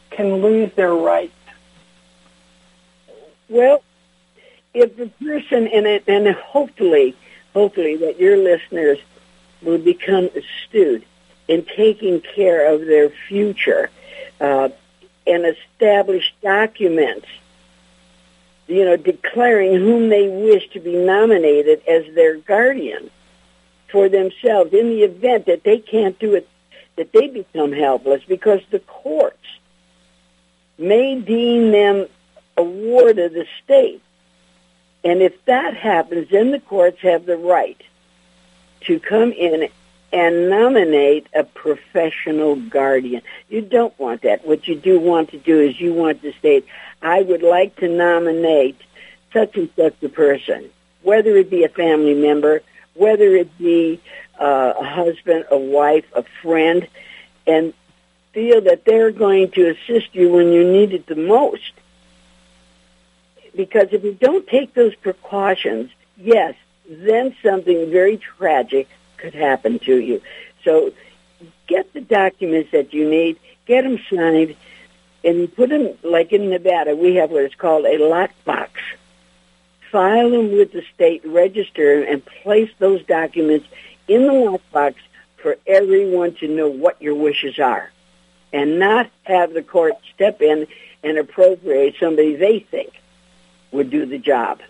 [0.10, 1.34] can lose their rights?
[3.50, 3.84] Well,
[4.74, 7.16] if the person and it, and hopefully,
[7.54, 9.00] hopefully that your listeners
[9.62, 11.06] will become astute
[11.48, 13.90] in taking care of their future
[14.40, 14.70] uh,
[15.28, 17.28] and establish documents,
[18.68, 23.10] you know, declaring whom they wish to be nominated as their guardian
[23.90, 26.50] for themselves in the event that they can't do it,
[26.96, 29.38] that they become helpless because the courts
[30.78, 32.08] may deem them
[32.58, 34.02] a ward of the state.
[35.04, 37.82] And if that happens, then the courts have the right
[38.82, 39.70] to come in
[40.14, 43.22] and nominate a professional guardian.
[43.50, 44.46] You don't want that.
[44.46, 46.68] What you do want to do is you want to state,
[47.02, 48.80] I would like to nominate
[49.34, 50.70] such and such a person,
[51.02, 52.62] whether it be a family member,
[52.94, 54.00] whether it be
[54.40, 56.88] uh, a husband, a wife, a friend,
[57.48, 57.74] and
[58.34, 61.72] feel that they're going to assist you when you need it the most.
[63.56, 66.56] Because if you don't take those precautions, yes,
[66.88, 68.88] then something very tragic
[69.18, 70.22] could happen to you.
[70.64, 70.94] So
[71.68, 74.56] get the documents that you need, get them signed,
[75.24, 78.70] and put them, like in Nevada, we have what is called a lockbox.
[79.92, 83.68] File them with the state register and place those documents
[84.08, 84.96] in the lockbox
[85.38, 87.92] for everyone to know what your wishes are
[88.52, 90.68] and not have the court step in
[91.04, 92.94] and appropriate somebody they think
[93.74, 94.62] would do the job.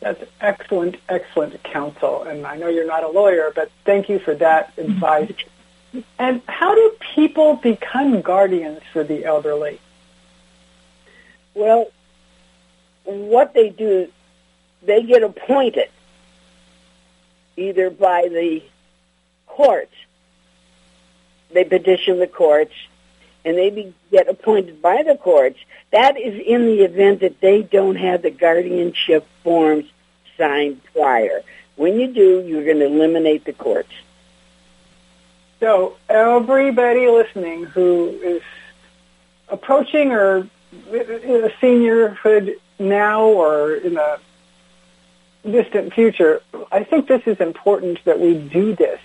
[0.00, 2.22] That's excellent, excellent counsel.
[2.22, 5.32] And I know you're not a lawyer, but thank you for that advice.
[6.18, 9.80] And how do people become guardians for the elderly?
[11.54, 11.90] Well,
[13.04, 14.08] what they do,
[14.82, 15.88] they get appointed
[17.56, 18.62] either by the
[19.46, 19.94] courts.
[21.50, 22.74] They petition the courts
[23.48, 25.58] and they be, get appointed by the courts.
[25.90, 29.86] That is in the event that they don't have the guardianship forms
[30.36, 31.40] signed prior.
[31.76, 33.92] When you do, you're going to eliminate the courts.
[35.60, 38.42] So everybody listening who is
[39.48, 40.46] approaching or
[40.92, 44.18] in a seniorhood now or in a
[45.50, 49.00] distant future, I think this is important that we do this.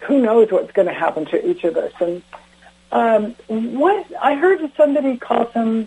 [0.00, 1.92] Who knows what's going to happen to each of us?
[2.00, 2.22] And
[2.92, 5.86] um, what I heard somebody call them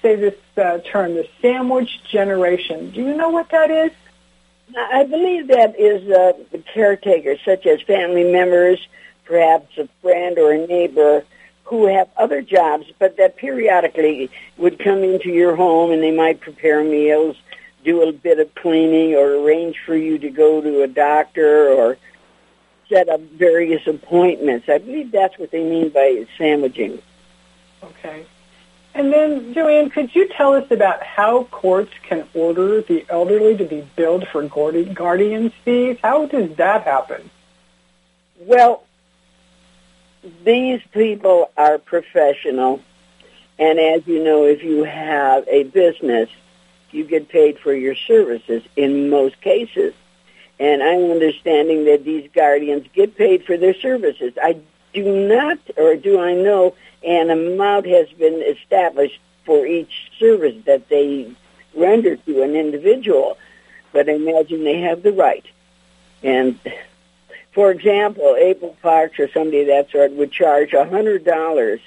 [0.00, 2.90] say this uh, term, the sandwich generation.
[2.90, 3.90] Do you know what that is?
[4.76, 8.78] I believe that is uh, the caretakers, such as family members,
[9.24, 11.24] perhaps a friend or a neighbor,
[11.64, 16.40] who have other jobs, but that periodically would come into your home and they might
[16.40, 17.36] prepare meals,
[17.84, 21.96] do a bit of cleaning, or arrange for you to go to a doctor or
[22.94, 24.68] set up various appointments.
[24.68, 27.02] I believe that's what they mean by sandwiching.
[27.82, 28.24] Okay.
[28.94, 33.64] And then, Joanne, could you tell us about how courts can order the elderly to
[33.64, 35.98] be billed for guardians fees?
[36.04, 37.28] How does that happen?
[38.38, 38.84] Well,
[40.44, 42.80] these people are professional.
[43.58, 46.30] And as you know, if you have a business,
[46.92, 49.94] you get paid for your services in most cases.
[50.58, 54.34] And I'm understanding that these guardians get paid for their services.
[54.40, 54.58] I
[54.92, 56.74] do not, or do I know,
[57.04, 61.30] an amount has been established for each service that they
[61.74, 63.36] render to an individual.
[63.92, 65.44] But I imagine they have the right.
[66.22, 66.58] And
[67.52, 71.80] for example, April Parks or somebody of that sort would charge a hundred dollars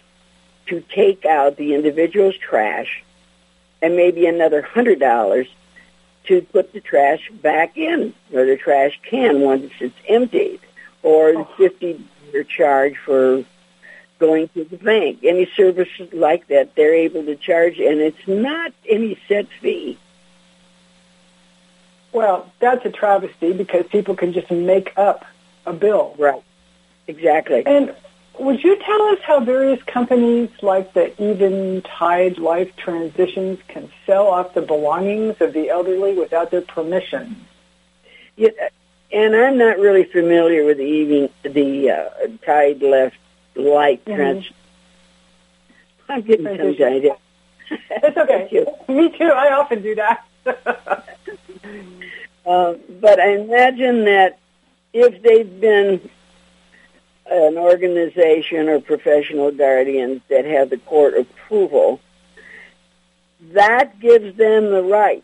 [0.67, 3.03] to take out the individual's trash
[3.81, 5.47] and maybe another hundred dollars
[6.27, 10.59] to put the trash back in or the trash can once it's emptied,
[11.03, 11.49] or the oh.
[11.57, 13.43] fifty dollar charge for
[14.19, 15.19] going to the bank.
[15.23, 19.97] Any services like that, they're able to charge, and it's not any set fee.
[22.11, 25.25] Well, that's a travesty because people can just make up
[25.65, 26.15] a bill.
[26.17, 26.41] Right.
[27.07, 27.65] Exactly.
[27.65, 27.95] And
[28.39, 34.27] would you tell us how various companies like the Even Eventide Life Transitions can sell
[34.27, 37.45] off the belongings of the elderly without their permission?
[38.35, 38.49] Yeah,
[39.11, 43.15] and I'm not really familiar with the even the uh, Tide Left
[43.55, 44.15] Life mm-hmm.
[44.15, 44.51] Trans.
[46.09, 47.17] I'm getting some idea.
[47.69, 48.65] It's okay.
[48.87, 49.25] Me too.
[49.25, 50.25] I often do that.
[52.45, 54.39] uh, but I imagine that
[54.93, 56.09] if they've been
[57.29, 61.99] an organization or professional guardians that have the court approval,
[63.53, 65.23] that gives them the right,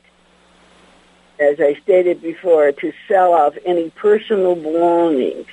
[1.39, 5.47] as I stated before, to sell off any personal belongings,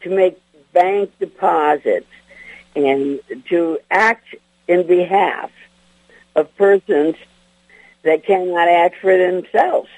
[0.00, 0.40] to make
[0.72, 2.10] bank deposits,
[2.74, 4.34] and to act
[4.68, 5.50] in behalf
[6.34, 7.14] of persons
[8.02, 9.88] that cannot act for themselves.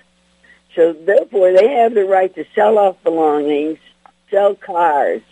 [0.75, 3.79] So therefore, they have the right to sell off belongings,
[4.31, 5.23] sell cars,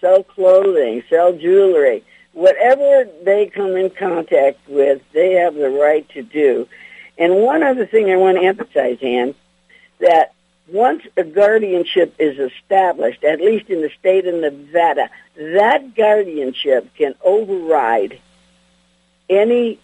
[0.00, 6.22] sell clothing, sell jewelry, whatever they come in contact with, they have the right to
[6.22, 6.68] do.
[7.18, 9.34] And one other thing I want to emphasize, Ann,
[9.98, 10.32] that
[10.68, 17.14] once a guardianship is established, at least in the state of Nevada, that guardianship can
[17.22, 18.20] override
[19.28, 19.78] any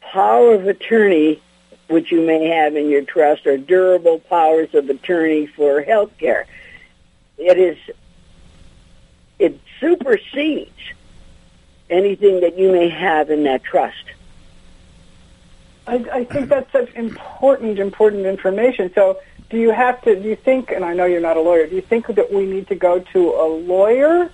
[0.00, 1.40] power of attorney
[1.88, 6.46] which you may have in your trust or durable powers of attorney for health care.
[7.38, 7.76] It is
[9.38, 10.70] it supersedes
[11.90, 14.04] anything that you may have in that trust.
[15.86, 18.90] I, I think that's such important, important information.
[18.94, 19.20] So,
[19.50, 20.20] do you have to?
[20.20, 20.72] Do you think?
[20.72, 21.66] And I know you're not a lawyer.
[21.66, 24.30] Do you think that we need to go to a lawyer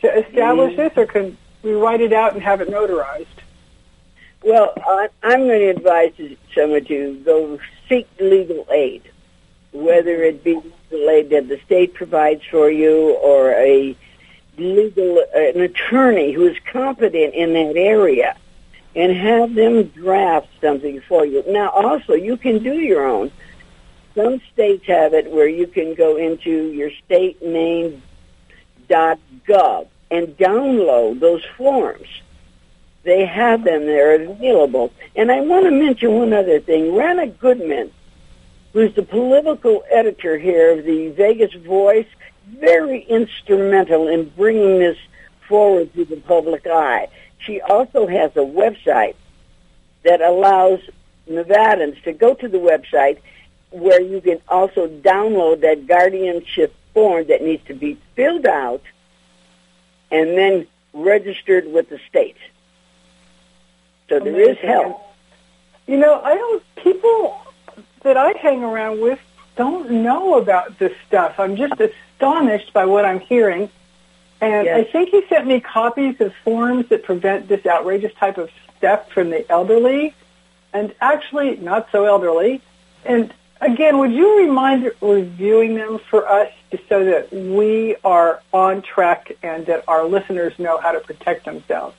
[0.00, 0.76] to establish mm.
[0.76, 3.26] this, or can we write it out and have it notarized?
[4.42, 6.12] Well, I, I'm going to advise
[6.54, 9.02] someone to go seek legal aid,
[9.72, 13.96] whether it be legal aid that the state provides for you or a
[14.58, 18.36] legal uh, an attorney who is competent in that area
[18.94, 21.44] and have them draft something for you.
[21.46, 23.30] Now, also, you can do your own.
[24.14, 28.02] Some states have it where you can go into your state name
[28.88, 32.08] dot gov and download those forms.
[33.02, 34.92] They have them; they're available.
[35.14, 36.94] And I want to mention one other thing.
[36.94, 37.92] Rana Goodman,
[38.72, 42.08] who's the political editor here of the Vegas Voice,
[42.46, 44.98] very instrumental in bringing this
[45.48, 47.08] forward to the public eye.
[47.38, 49.14] She also has a website
[50.04, 50.80] that allows
[51.28, 53.18] Nevadans to go to the website
[53.70, 58.82] where you can also download that guardianship form that needs to be filled out
[60.10, 62.36] and then registered with the state.
[64.08, 64.54] So there Amazing.
[64.54, 65.02] is help.
[65.86, 67.40] You know, I don't people
[68.02, 69.18] that I hang around with
[69.56, 71.38] don't know about this stuff.
[71.38, 71.76] I'm just
[72.16, 73.70] astonished by what I'm hearing.
[74.40, 74.86] And yes.
[74.86, 78.50] I think he sent me copies of forms that prevent this outrageous type of
[78.80, 80.14] theft from the elderly,
[80.72, 82.60] and actually not so elderly.
[83.04, 86.52] And again, would you remind reviewing them for us
[86.88, 91.96] so that we are on track and that our listeners know how to protect themselves?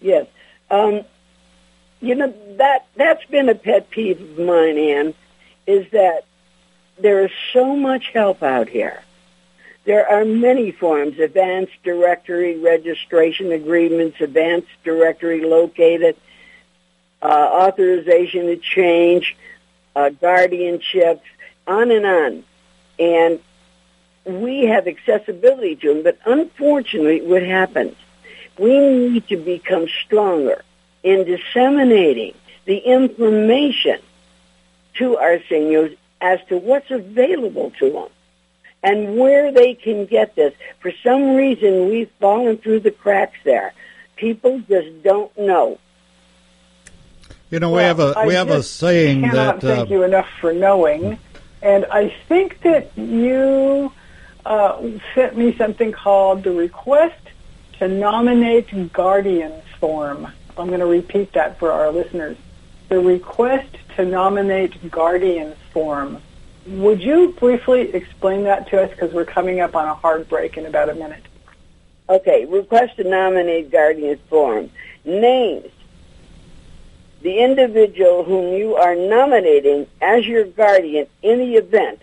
[0.00, 0.26] Yes.
[0.70, 1.02] Um,
[2.00, 5.14] you know that that's been a pet peeve of mine, Ann,
[5.66, 6.24] is that
[6.98, 9.02] there is so much help out here
[9.84, 16.16] there are many forms, advanced directive registration agreements, advanced directive located,
[17.20, 19.36] uh, authorization to change,
[19.94, 21.20] uh, guardianships,
[21.66, 22.44] on and on.
[22.98, 23.40] And
[24.24, 27.94] we have accessibility to them, but unfortunately what happens,
[28.58, 30.62] we need to become stronger
[31.02, 33.98] in disseminating the information
[34.94, 38.08] to our seniors as to what's available to them
[38.84, 40.52] and where they can get this.
[40.80, 43.72] For some reason, we've fallen through the cracks there.
[44.14, 45.78] People just don't know.
[47.50, 49.66] You know, well, we have a we I have a saying cannot that.
[49.76, 51.18] Thank uh, you enough for knowing,
[51.62, 53.90] and I think that you
[54.44, 54.82] uh,
[55.14, 57.20] sent me something called the request
[57.78, 60.26] to nominate guardians form.
[60.56, 62.36] I'm going to repeat that for our listeners.
[62.88, 66.20] The request to nominate guardians form.
[66.66, 70.56] Would you briefly explain that to us because we're coming up on a hard break
[70.56, 71.22] in about a minute?
[72.08, 74.70] Okay, request to nominate guardian form
[75.04, 75.70] names
[77.24, 81.98] the individual whom you are nominating as your guardian in the event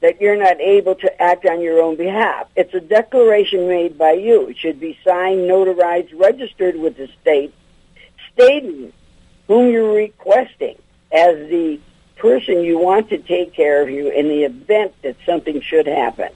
[0.00, 2.46] that you're not able to act on your own behalf.
[2.56, 4.48] It's a declaration made by you.
[4.48, 7.54] It should be signed, notarized, registered with the state,
[8.32, 8.92] stating
[9.46, 10.76] whom you're requesting
[11.12, 11.78] as the
[12.16, 16.30] person you want to take care of you in the event that something should happen.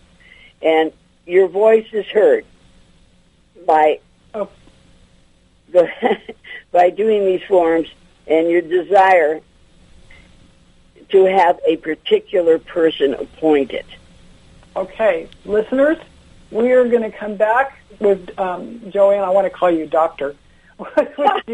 [0.61, 0.93] And
[1.27, 2.45] your voice is heard
[3.67, 4.01] by
[4.35, 4.49] oh.
[6.73, 7.89] by doing these forms
[8.27, 9.41] and your desire
[11.11, 13.85] to have a particular person appointed.
[14.77, 15.99] Okay, listeners,
[16.51, 19.23] we are going to come back with um, Joanne.
[19.23, 20.37] I want to call you Doctor.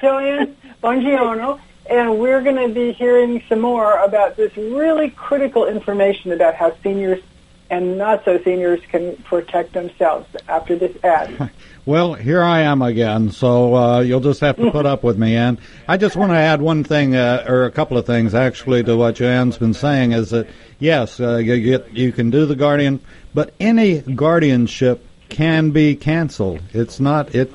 [0.00, 1.60] Joanne Bongiorno
[1.90, 6.74] and we're going to be hearing some more about this really critical information about how
[6.82, 7.20] seniors
[7.68, 11.50] and not so seniors can protect themselves after this ad.
[11.86, 15.34] Well, here I am again, so uh, you'll just have to put up with me.
[15.34, 18.84] And I just want to add one thing, uh, or a couple of things actually,
[18.84, 20.12] to what Joanne's been saying.
[20.12, 20.46] Is that
[20.78, 23.00] yes, uh, you get you can do the guardian,
[23.32, 26.60] but any guardianship can be canceled.
[26.74, 27.52] It's not it.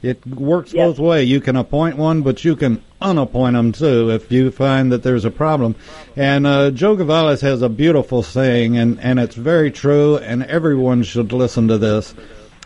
[0.00, 0.86] It works yep.
[0.86, 1.28] both ways.
[1.28, 5.24] You can appoint one, but you can unappoint them too if you find that there's
[5.24, 5.74] a problem.
[6.16, 11.02] And uh, Joe Gavalis has a beautiful saying, and, and it's very true, and everyone
[11.02, 12.14] should listen to this.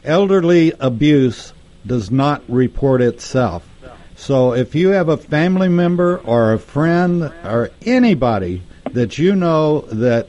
[0.05, 1.53] Elderly abuse
[1.87, 3.69] does not report itself.
[4.17, 8.63] So if you have a family member or a friend or anybody
[8.93, 10.29] that you know that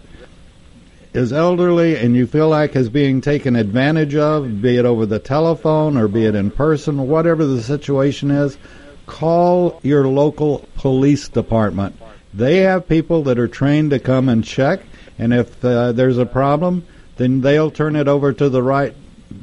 [1.14, 5.20] is elderly and you feel like is being taken advantage of, be it over the
[5.20, 8.58] telephone or be it in person, whatever the situation is,
[9.06, 11.96] call your local police department.
[12.34, 14.82] They have people that are trained to come and check,
[15.18, 16.86] and if uh, there's a problem,
[17.18, 18.94] then they'll turn it over to the right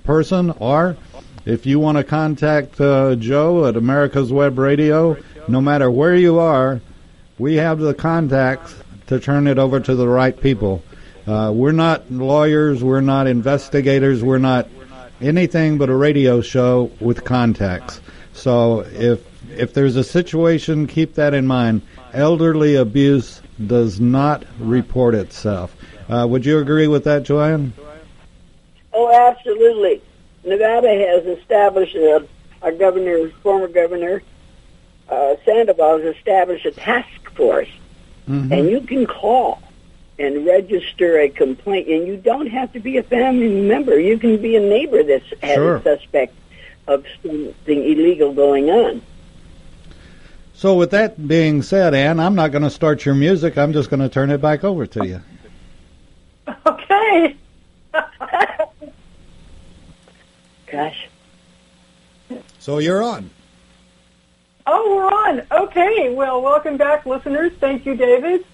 [0.04, 0.96] person, or
[1.44, 5.16] if you want to contact uh, Joe at America's Web Radio,
[5.48, 6.80] no matter where you are,
[7.38, 8.74] we have the contacts
[9.06, 10.82] to turn it over to the right people.
[11.26, 14.68] Uh, we're not lawyers, we're not investigators, we're not
[15.20, 18.00] anything but a radio show with contacts.
[18.32, 21.82] So if if there's a situation, keep that in mind.
[22.12, 25.76] Elderly abuse does not report itself.
[26.08, 27.72] Uh, would you agree with that, Joanne?
[28.92, 30.02] Oh, absolutely.
[30.44, 32.26] Nevada has established, a,
[32.60, 34.22] our governor, former governor,
[35.08, 37.68] uh, Sandoval has established a task force,
[38.28, 38.52] mm-hmm.
[38.52, 39.62] and you can call
[40.18, 43.98] and register a complaint, and you don't have to be a family member.
[43.98, 46.34] You can be a neighbor that's had a suspect
[46.86, 49.02] of something illegal going on.
[50.62, 53.58] So, with that being said, Ann, I'm not going to start your music.
[53.58, 55.20] I'm just going to turn it back over to you.
[56.64, 57.36] Okay.
[60.70, 61.08] Gosh.
[62.60, 63.30] So you're on.
[64.64, 65.42] Oh, we're on.
[65.50, 66.14] Okay.
[66.14, 67.52] Well, welcome back, listeners.
[67.58, 68.44] Thank you, David.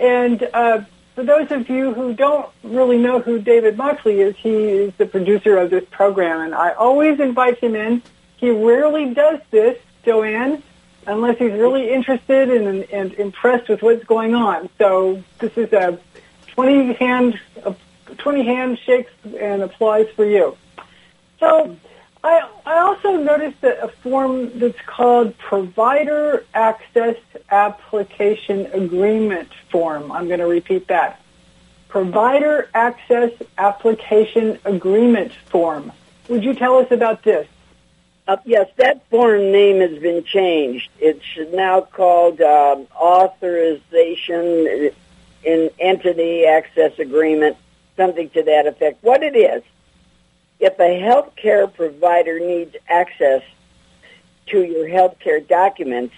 [0.00, 0.80] And uh,
[1.14, 5.06] for those of you who don't really know who David Moxley is, he is the
[5.06, 8.02] producer of this program, and I always invite him in.
[8.38, 10.60] He rarely does this, Joanne,
[11.06, 14.68] unless he's really interested and, and impressed with what's going on.
[14.78, 15.98] So this is a
[16.48, 17.40] 20 hand,
[18.18, 20.56] 20 handshakes and applause for you.
[21.40, 21.76] So
[22.22, 27.16] I, I also noticed that a form that's called Provider Access
[27.50, 30.10] Application Agreement Form.
[30.10, 31.20] I'm going to repeat that.
[31.88, 35.92] Provider Access Application Agreement Form.
[36.28, 37.46] Would you tell us about this?
[38.26, 40.88] Uh, yes, that form name has been changed.
[40.98, 44.90] It's now called um, Authorization
[45.42, 47.58] in Entity Access Agreement,
[47.98, 49.04] something to that effect.
[49.04, 49.62] What it is,
[50.58, 53.42] if a healthcare provider needs access
[54.46, 56.14] to your healthcare documents,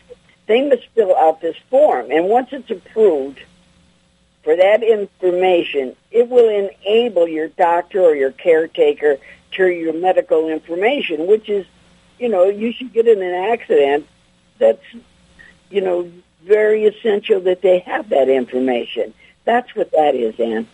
[0.47, 2.13] they must fill out this form.
[2.13, 3.41] And once it's approved
[4.45, 9.17] for that information, it will enable your doctor or your caretaker
[9.53, 11.67] to your medical information, which is,
[12.19, 14.07] you know, you should get in an accident.
[14.59, 14.83] That's,
[15.71, 16.11] you know,
[16.45, 19.12] very essential that they have that information.
[19.45, 20.67] That's what that is, Ann.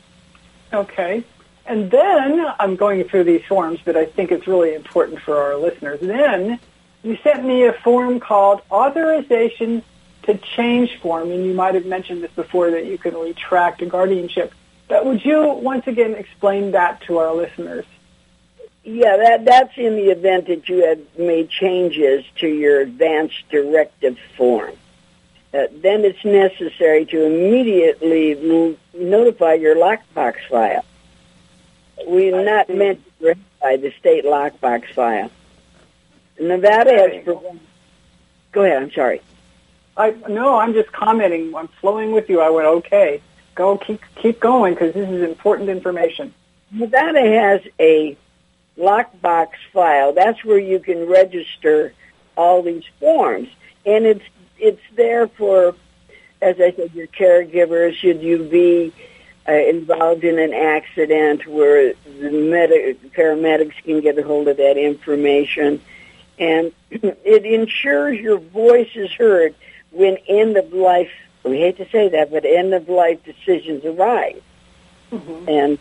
[0.72, 1.24] Okay.
[1.66, 5.56] And then I'm going through these forms, but I think it's really important for our
[5.56, 6.00] listeners.
[6.00, 6.58] Then
[7.02, 9.82] you sent me a form called Authorization
[10.24, 13.86] to Change Form, and you might have mentioned this before that you can retract a
[13.86, 14.52] guardianship.
[14.88, 17.84] But would you once again explain that to our listeners?
[18.84, 24.18] Yeah, that that's in the event that you had made changes to your advance directive
[24.36, 24.72] form.
[25.54, 30.84] Uh, then it's necessary to immediately notify your lockbox file.
[32.06, 35.30] We're not meant to by the state lockbox file.
[36.40, 37.60] Nevada has provided.
[38.50, 38.82] Go ahead.
[38.82, 39.20] I'm sorry.
[39.96, 40.58] I no.
[40.58, 41.54] I'm just commenting.
[41.54, 42.40] I'm flowing with you.
[42.40, 43.22] I went okay.
[43.54, 46.34] Go keep keep going because this is important information.
[46.72, 48.16] Nevada has a
[48.78, 50.12] lockbox file.
[50.12, 51.92] That's where you can register
[52.36, 53.48] all these forms,
[53.84, 54.24] and it's
[54.58, 55.74] it's there for,
[56.40, 57.94] as I said, your caregivers.
[57.94, 58.92] Should you be
[59.48, 64.76] uh, involved in an accident where the medic, paramedics can get a hold of that
[64.76, 65.80] information.
[66.38, 69.54] And it ensures your voice is heard
[69.90, 71.10] when end of life,
[71.44, 74.40] we hate to say that, but end of life decisions arise.
[75.10, 75.48] Mm-hmm.
[75.48, 75.78] And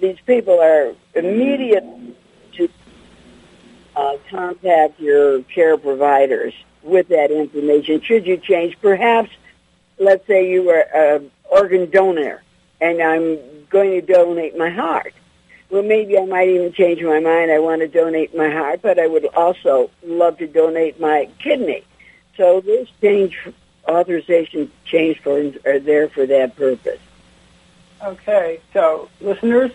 [0.00, 1.84] these people are immediate
[2.52, 2.68] to
[3.96, 8.00] uh, contact your care providers with that information.
[8.00, 9.30] Should you change, perhaps,
[9.98, 12.42] let's say you were an organ donor
[12.80, 13.38] and I'm
[13.70, 15.14] going to donate my heart.
[15.70, 17.50] Well, maybe I might even change my mind.
[17.50, 21.84] I want to donate my heart, but I would also love to donate my kidney.
[22.36, 23.36] So those change
[23.86, 27.00] authorization change forms are there for that purpose.
[28.02, 29.72] Okay, so listeners,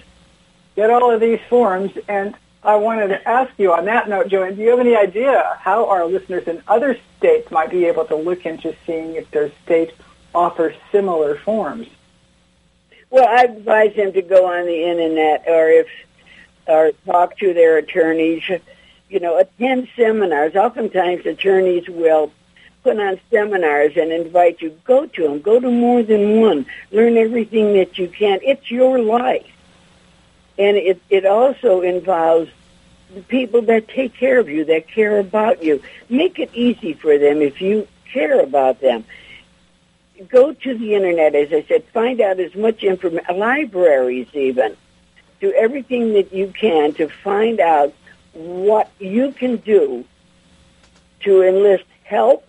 [0.75, 4.55] get all of these forms, and I wanted to ask you on that note, Joanne,
[4.55, 8.15] do you have any idea how our listeners in other states might be able to
[8.15, 9.91] look into seeing if their state
[10.33, 11.87] offers similar forms?
[13.09, 15.87] Well, I advise them to go on the internet or if
[16.65, 18.43] or talk to their attorneys.
[19.09, 20.55] You know, attend seminars.
[20.55, 22.31] Oftentimes, attorneys will
[22.83, 24.77] put on seminars and invite you.
[24.83, 25.41] Go to them.
[25.41, 26.65] Go to more than one.
[26.91, 28.39] Learn everything that you can.
[28.43, 29.51] It's your life,
[30.57, 32.49] and it it also involves
[33.13, 35.81] the people that take care of you, that care about you.
[36.09, 39.05] Make it easy for them if you care about them
[40.29, 44.75] go to the internet, as I said, find out as much information, libraries even.
[45.39, 47.93] do everything that you can to find out
[48.33, 50.05] what you can do
[51.19, 52.47] to enlist help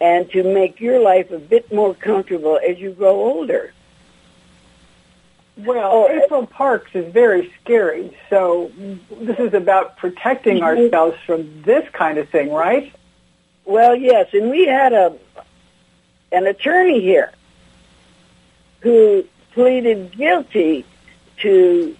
[0.00, 3.72] and to make your life a bit more comfortable as you grow older.
[5.56, 8.16] Well, oh, April Parks is very scary.
[8.30, 8.70] So
[9.20, 10.64] this is about protecting mm-hmm.
[10.64, 12.92] ourselves from this kind of thing, right?
[13.64, 15.16] Well, yes, and we had a
[16.30, 17.32] an attorney here
[18.80, 20.84] who pleaded guilty
[21.38, 21.96] to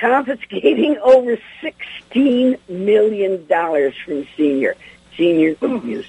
[0.00, 4.76] confiscating over sixteen million dollars from senior
[5.16, 5.76] senior hmm.
[5.76, 6.06] abuse.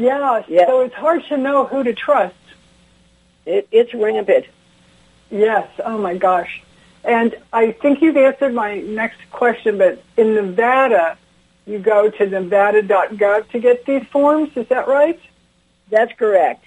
[0.00, 2.34] Yeah, yeah, so it's hard to know who to trust.
[3.46, 4.46] It, it's rampant.
[5.30, 5.68] Yes.
[5.84, 6.62] Oh my gosh.
[7.04, 11.16] And I think you've answered my next question, but in Nevada,
[11.66, 14.56] you go to nevada.gov to get these forms.
[14.56, 15.20] Is that right?
[15.90, 16.64] That's correct.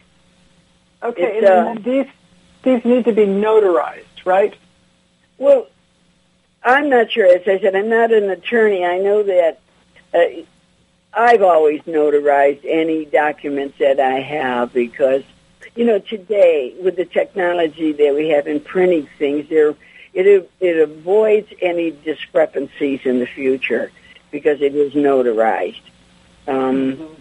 [1.04, 2.08] Okay, it's, and uh, these
[2.64, 4.56] these need to be notarized, right?
[5.38, 5.68] Well,
[6.64, 7.26] I'm not sure.
[7.26, 8.86] As I said, I'm not an attorney.
[8.86, 9.60] I know that
[10.14, 10.44] uh,
[11.14, 15.24] I've always notarized any documents that I have because,
[15.76, 19.76] you know, today with the technology that we have in printing things, there
[20.14, 23.92] it it avoids any discrepancies in the future
[24.30, 25.82] because it is notarized.
[26.48, 27.14] Um, mm-hmm.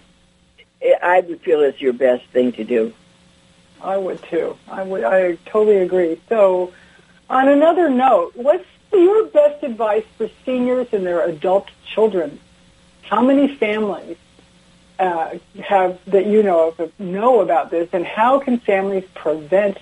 [1.02, 2.92] I would feel it's your best thing to do.
[3.82, 4.56] I would too.
[4.68, 5.04] I would.
[5.04, 6.20] I totally agree.
[6.28, 6.72] So,
[7.28, 12.38] on another note, what's your best advice for seniors and their adult children?
[13.10, 14.16] How many families
[15.00, 15.34] uh,
[15.64, 19.78] have that you know of know about this, and how can families prevent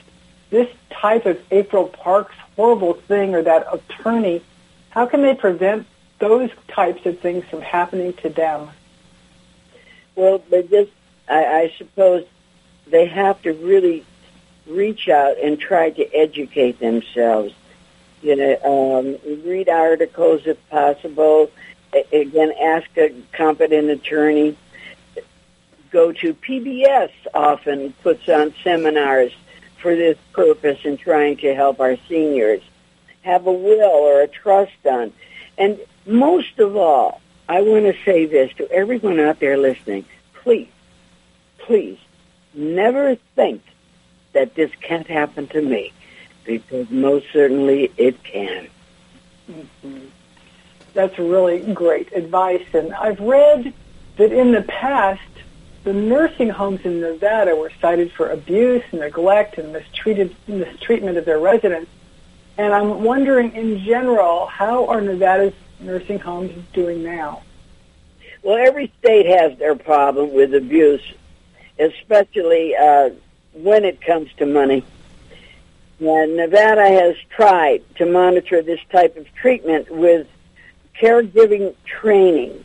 [0.48, 4.42] this type of April Parks horrible thing or that attorney?
[4.88, 5.86] How can they prevent
[6.20, 8.70] those types of things from happening to them?
[10.16, 10.90] Well, they just,
[11.28, 12.24] I, I suppose,
[12.86, 14.06] they have to really
[14.66, 17.52] reach out and try to educate themselves.
[18.22, 21.50] You know, um, read articles if possible.
[22.12, 24.56] Again, ask a competent attorney.
[25.90, 27.10] Go to PBS.
[27.34, 29.32] Often puts on seminars
[29.80, 32.62] for this purpose in trying to help our seniors.
[33.22, 35.12] Have a will or a trust done,
[35.56, 40.04] and most of all, I want to say this to everyone out there listening.
[40.34, 40.68] Please,
[41.58, 41.98] please,
[42.54, 43.62] never think
[44.32, 45.92] that this can't happen to me
[46.44, 48.68] because most certainly it can.
[49.50, 50.06] Mm-hmm.
[50.98, 52.66] That's really great advice.
[52.72, 53.72] And I've read
[54.16, 55.22] that in the past,
[55.84, 61.38] the nursing homes in Nevada were cited for abuse, neglect, and mistreated, mistreatment of their
[61.38, 61.88] residents.
[62.56, 67.44] And I'm wondering, in general, how are Nevada's nursing homes doing now?
[68.42, 71.14] Well, every state has their problem with abuse,
[71.78, 73.10] especially uh,
[73.52, 74.82] when it comes to money.
[76.00, 80.26] And Nevada has tried to monitor this type of treatment with
[81.00, 82.64] caregiving training,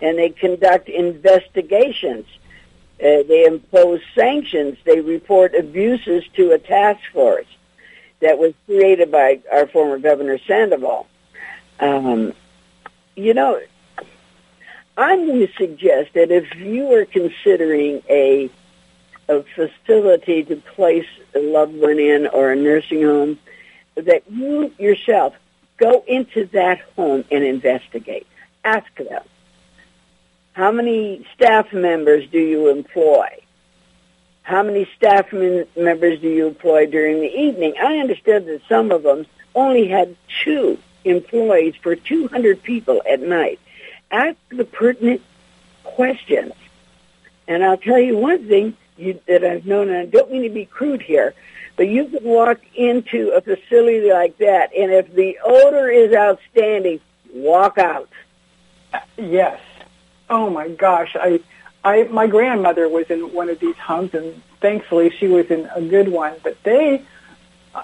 [0.00, 2.26] and they conduct investigations.
[3.00, 4.78] Uh, they impose sanctions.
[4.84, 7.46] They report abuses to a task force
[8.20, 11.06] that was created by our former Governor Sandoval.
[11.80, 12.32] Um,
[13.16, 13.60] you know,
[14.96, 18.50] I'm going to suggest that if you are considering a
[19.28, 23.38] a facility to place a loved one in or a nursing home,
[23.94, 25.34] that you yourself
[25.76, 28.26] go into that home and investigate.
[28.64, 29.22] Ask them,
[30.52, 33.28] how many staff members do you employ?
[34.42, 37.74] How many staff members do you employ during the evening?
[37.82, 43.58] I understood that some of them only had two employees for 200 people at night.
[44.10, 45.22] Ask the pertinent
[45.82, 46.52] questions.
[47.48, 50.50] And I'll tell you one thing you, that I've known, and I don't mean to
[50.50, 51.34] be crude here,
[51.76, 57.00] but you can walk into a facility like that, and if the odor is outstanding,
[57.32, 58.08] walk out.
[59.16, 59.60] Yes.
[60.30, 61.40] Oh my gosh, I,
[61.82, 65.82] I, my grandmother was in one of these homes, and thankfully she was in a
[65.82, 66.34] good one.
[66.42, 67.02] But they,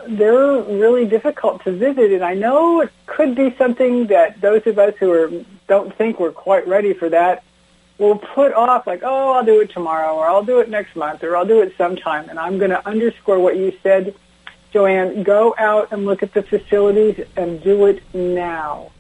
[0.07, 4.79] they're really difficult to visit, and I know it could be something that those of
[4.79, 5.31] us who are
[5.67, 7.45] don't think we're quite ready for that
[8.01, 11.23] will put off like, oh, I'll do it tomorrow, or I'll do it next month,
[11.23, 12.29] or I'll do it sometime.
[12.29, 14.15] And I'm going to underscore what you said,
[14.73, 15.23] Joanne.
[15.23, 18.91] Go out and look at the facilities and do it now.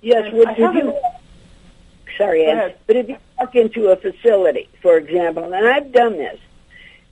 [0.00, 0.96] Yes, would you
[2.16, 6.38] sorry, Ann, but if you walk into a facility, for example, and I've done this,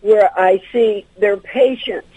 [0.03, 2.09] where I see their patients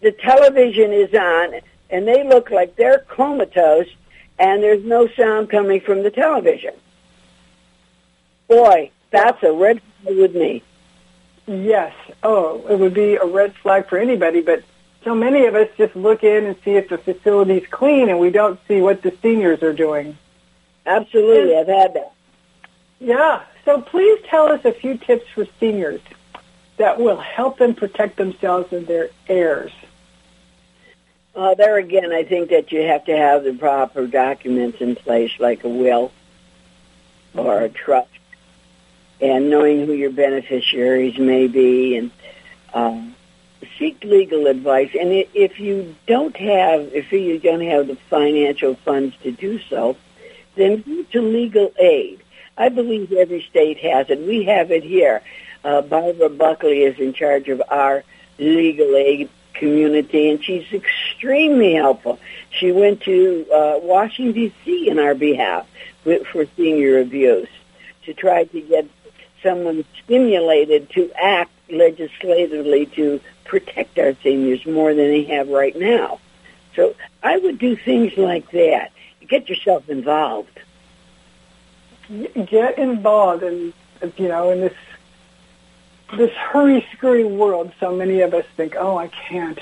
[0.00, 1.60] the television is on
[1.90, 3.88] and they look like they're comatose
[4.38, 6.74] and there's no sound coming from the television.
[8.48, 10.62] Boy, that's a red flag with me.
[11.46, 11.94] Yes.
[12.22, 14.62] Oh, it would be a red flag for anybody, but
[15.04, 18.30] so many of us just look in and see if the facility's clean and we
[18.30, 20.18] don't see what the seniors are doing.
[20.84, 22.12] Absolutely, and, I've had that.
[23.00, 23.42] Yeah.
[23.64, 26.00] So please tell us a few tips for seniors
[26.78, 29.72] that will help them protect themselves and their heirs.
[31.34, 35.30] Uh, there again, I think that you have to have the proper documents in place,
[35.38, 36.12] like a will
[37.34, 38.10] or a trust,
[39.20, 42.10] and knowing who your beneficiaries may be, and
[42.74, 43.14] um,
[43.78, 44.90] seek legal advice.
[44.98, 49.96] And if you don't have, if you don't have the financial funds to do so,
[50.56, 52.22] then go to legal aid.
[52.56, 54.20] I believe every state has it.
[54.20, 55.22] We have it here.
[55.64, 58.04] Uh, Barbara Buckley is in charge of our
[58.38, 62.18] legal aid community, and she's extremely helpful.
[62.50, 64.88] She went to uh, Washington, D.C.
[64.88, 65.66] in our behalf
[66.04, 67.48] for senior abuse
[68.04, 68.86] to try to get
[69.42, 76.20] someone stimulated to act legislatively to protect our seniors more than they have right now.
[76.76, 78.92] So I would do things like that.
[79.26, 80.60] Get yourself involved.
[82.08, 83.72] Get involved in
[84.16, 84.74] you know in this
[86.16, 87.72] this hurry scurry world.
[87.80, 89.58] So many of us think, oh, I can't.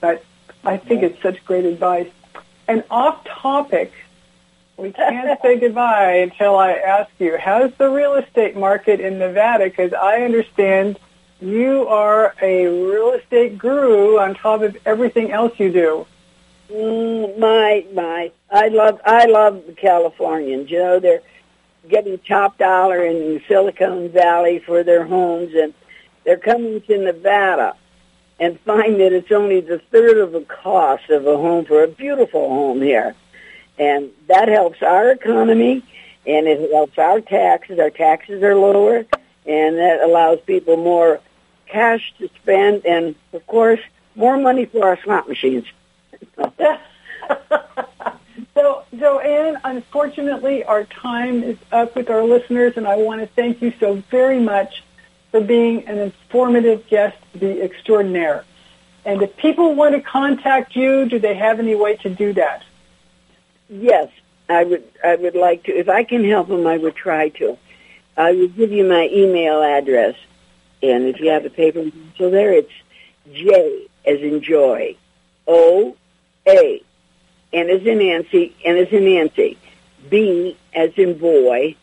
[0.00, 0.24] But
[0.64, 2.08] I think it's such great advice.
[2.68, 3.92] And off topic,
[4.76, 9.64] we can't say goodbye until I ask you, how's the real estate market in Nevada?
[9.64, 10.98] Because I understand
[11.40, 16.06] you are a real estate guru on top of everything else you do.
[16.70, 20.70] Mm, my my, I love I love the Californians.
[20.70, 21.22] You know, they're
[21.88, 25.74] getting top dollar in Silicon Valley for their homes, and
[26.24, 27.76] they're coming to Nevada
[28.38, 31.88] and find that it's only the third of the cost of a home for a
[31.88, 33.14] beautiful home here,
[33.78, 35.82] and that helps our economy,
[36.26, 37.78] and it helps our taxes.
[37.78, 39.04] Our taxes are lower,
[39.46, 41.20] and that allows people more
[41.66, 43.80] cash to spend, and of course,
[44.14, 45.64] more money for our slot machines.
[48.54, 53.62] so, Joanne, unfortunately, our time is up with our listeners, and I want to thank
[53.62, 54.84] you so very much
[55.30, 58.44] for being an informative guest, the extraordinaire.
[59.04, 62.62] And if people want to contact you, do they have any way to do that?
[63.72, 64.10] Yes,
[64.50, 64.84] I would.
[65.02, 65.72] I would like to.
[65.72, 67.56] If I can help them, I would try to.
[68.18, 70.14] I will give you my email address.
[70.82, 72.72] And if you have a paper so there, it's
[73.32, 74.96] J as in joy,
[75.46, 75.96] O,
[76.46, 76.82] A,
[77.52, 79.56] N as in Nancy, N as in Nancy,
[80.10, 81.74] B as in boy,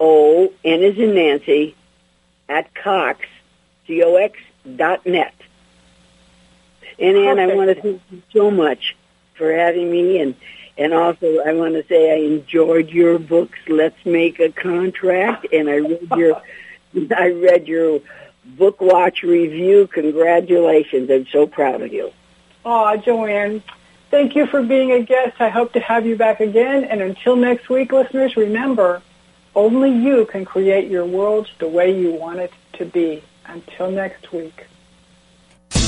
[0.00, 1.74] O, N as in Nancy,
[2.48, 3.26] at Cox,
[3.86, 4.38] C-O-X
[4.76, 5.34] dot net.
[6.98, 8.94] And Ann, I want to thank you so much
[9.34, 10.34] for having me and
[10.78, 15.68] and also I want to say I enjoyed your books, Let's Make a Contract, and
[15.68, 16.42] I read your
[17.16, 18.00] I read your
[18.44, 19.86] book watch review.
[19.86, 21.10] Congratulations.
[21.10, 22.12] I'm so proud of you.
[22.64, 23.62] Oh, Joanne,
[24.10, 25.40] thank you for being a guest.
[25.40, 26.84] I hope to have you back again.
[26.84, 29.02] And until next week, listeners, remember,
[29.54, 33.22] only you can create your world the way you want it to be.
[33.46, 34.66] Until next week.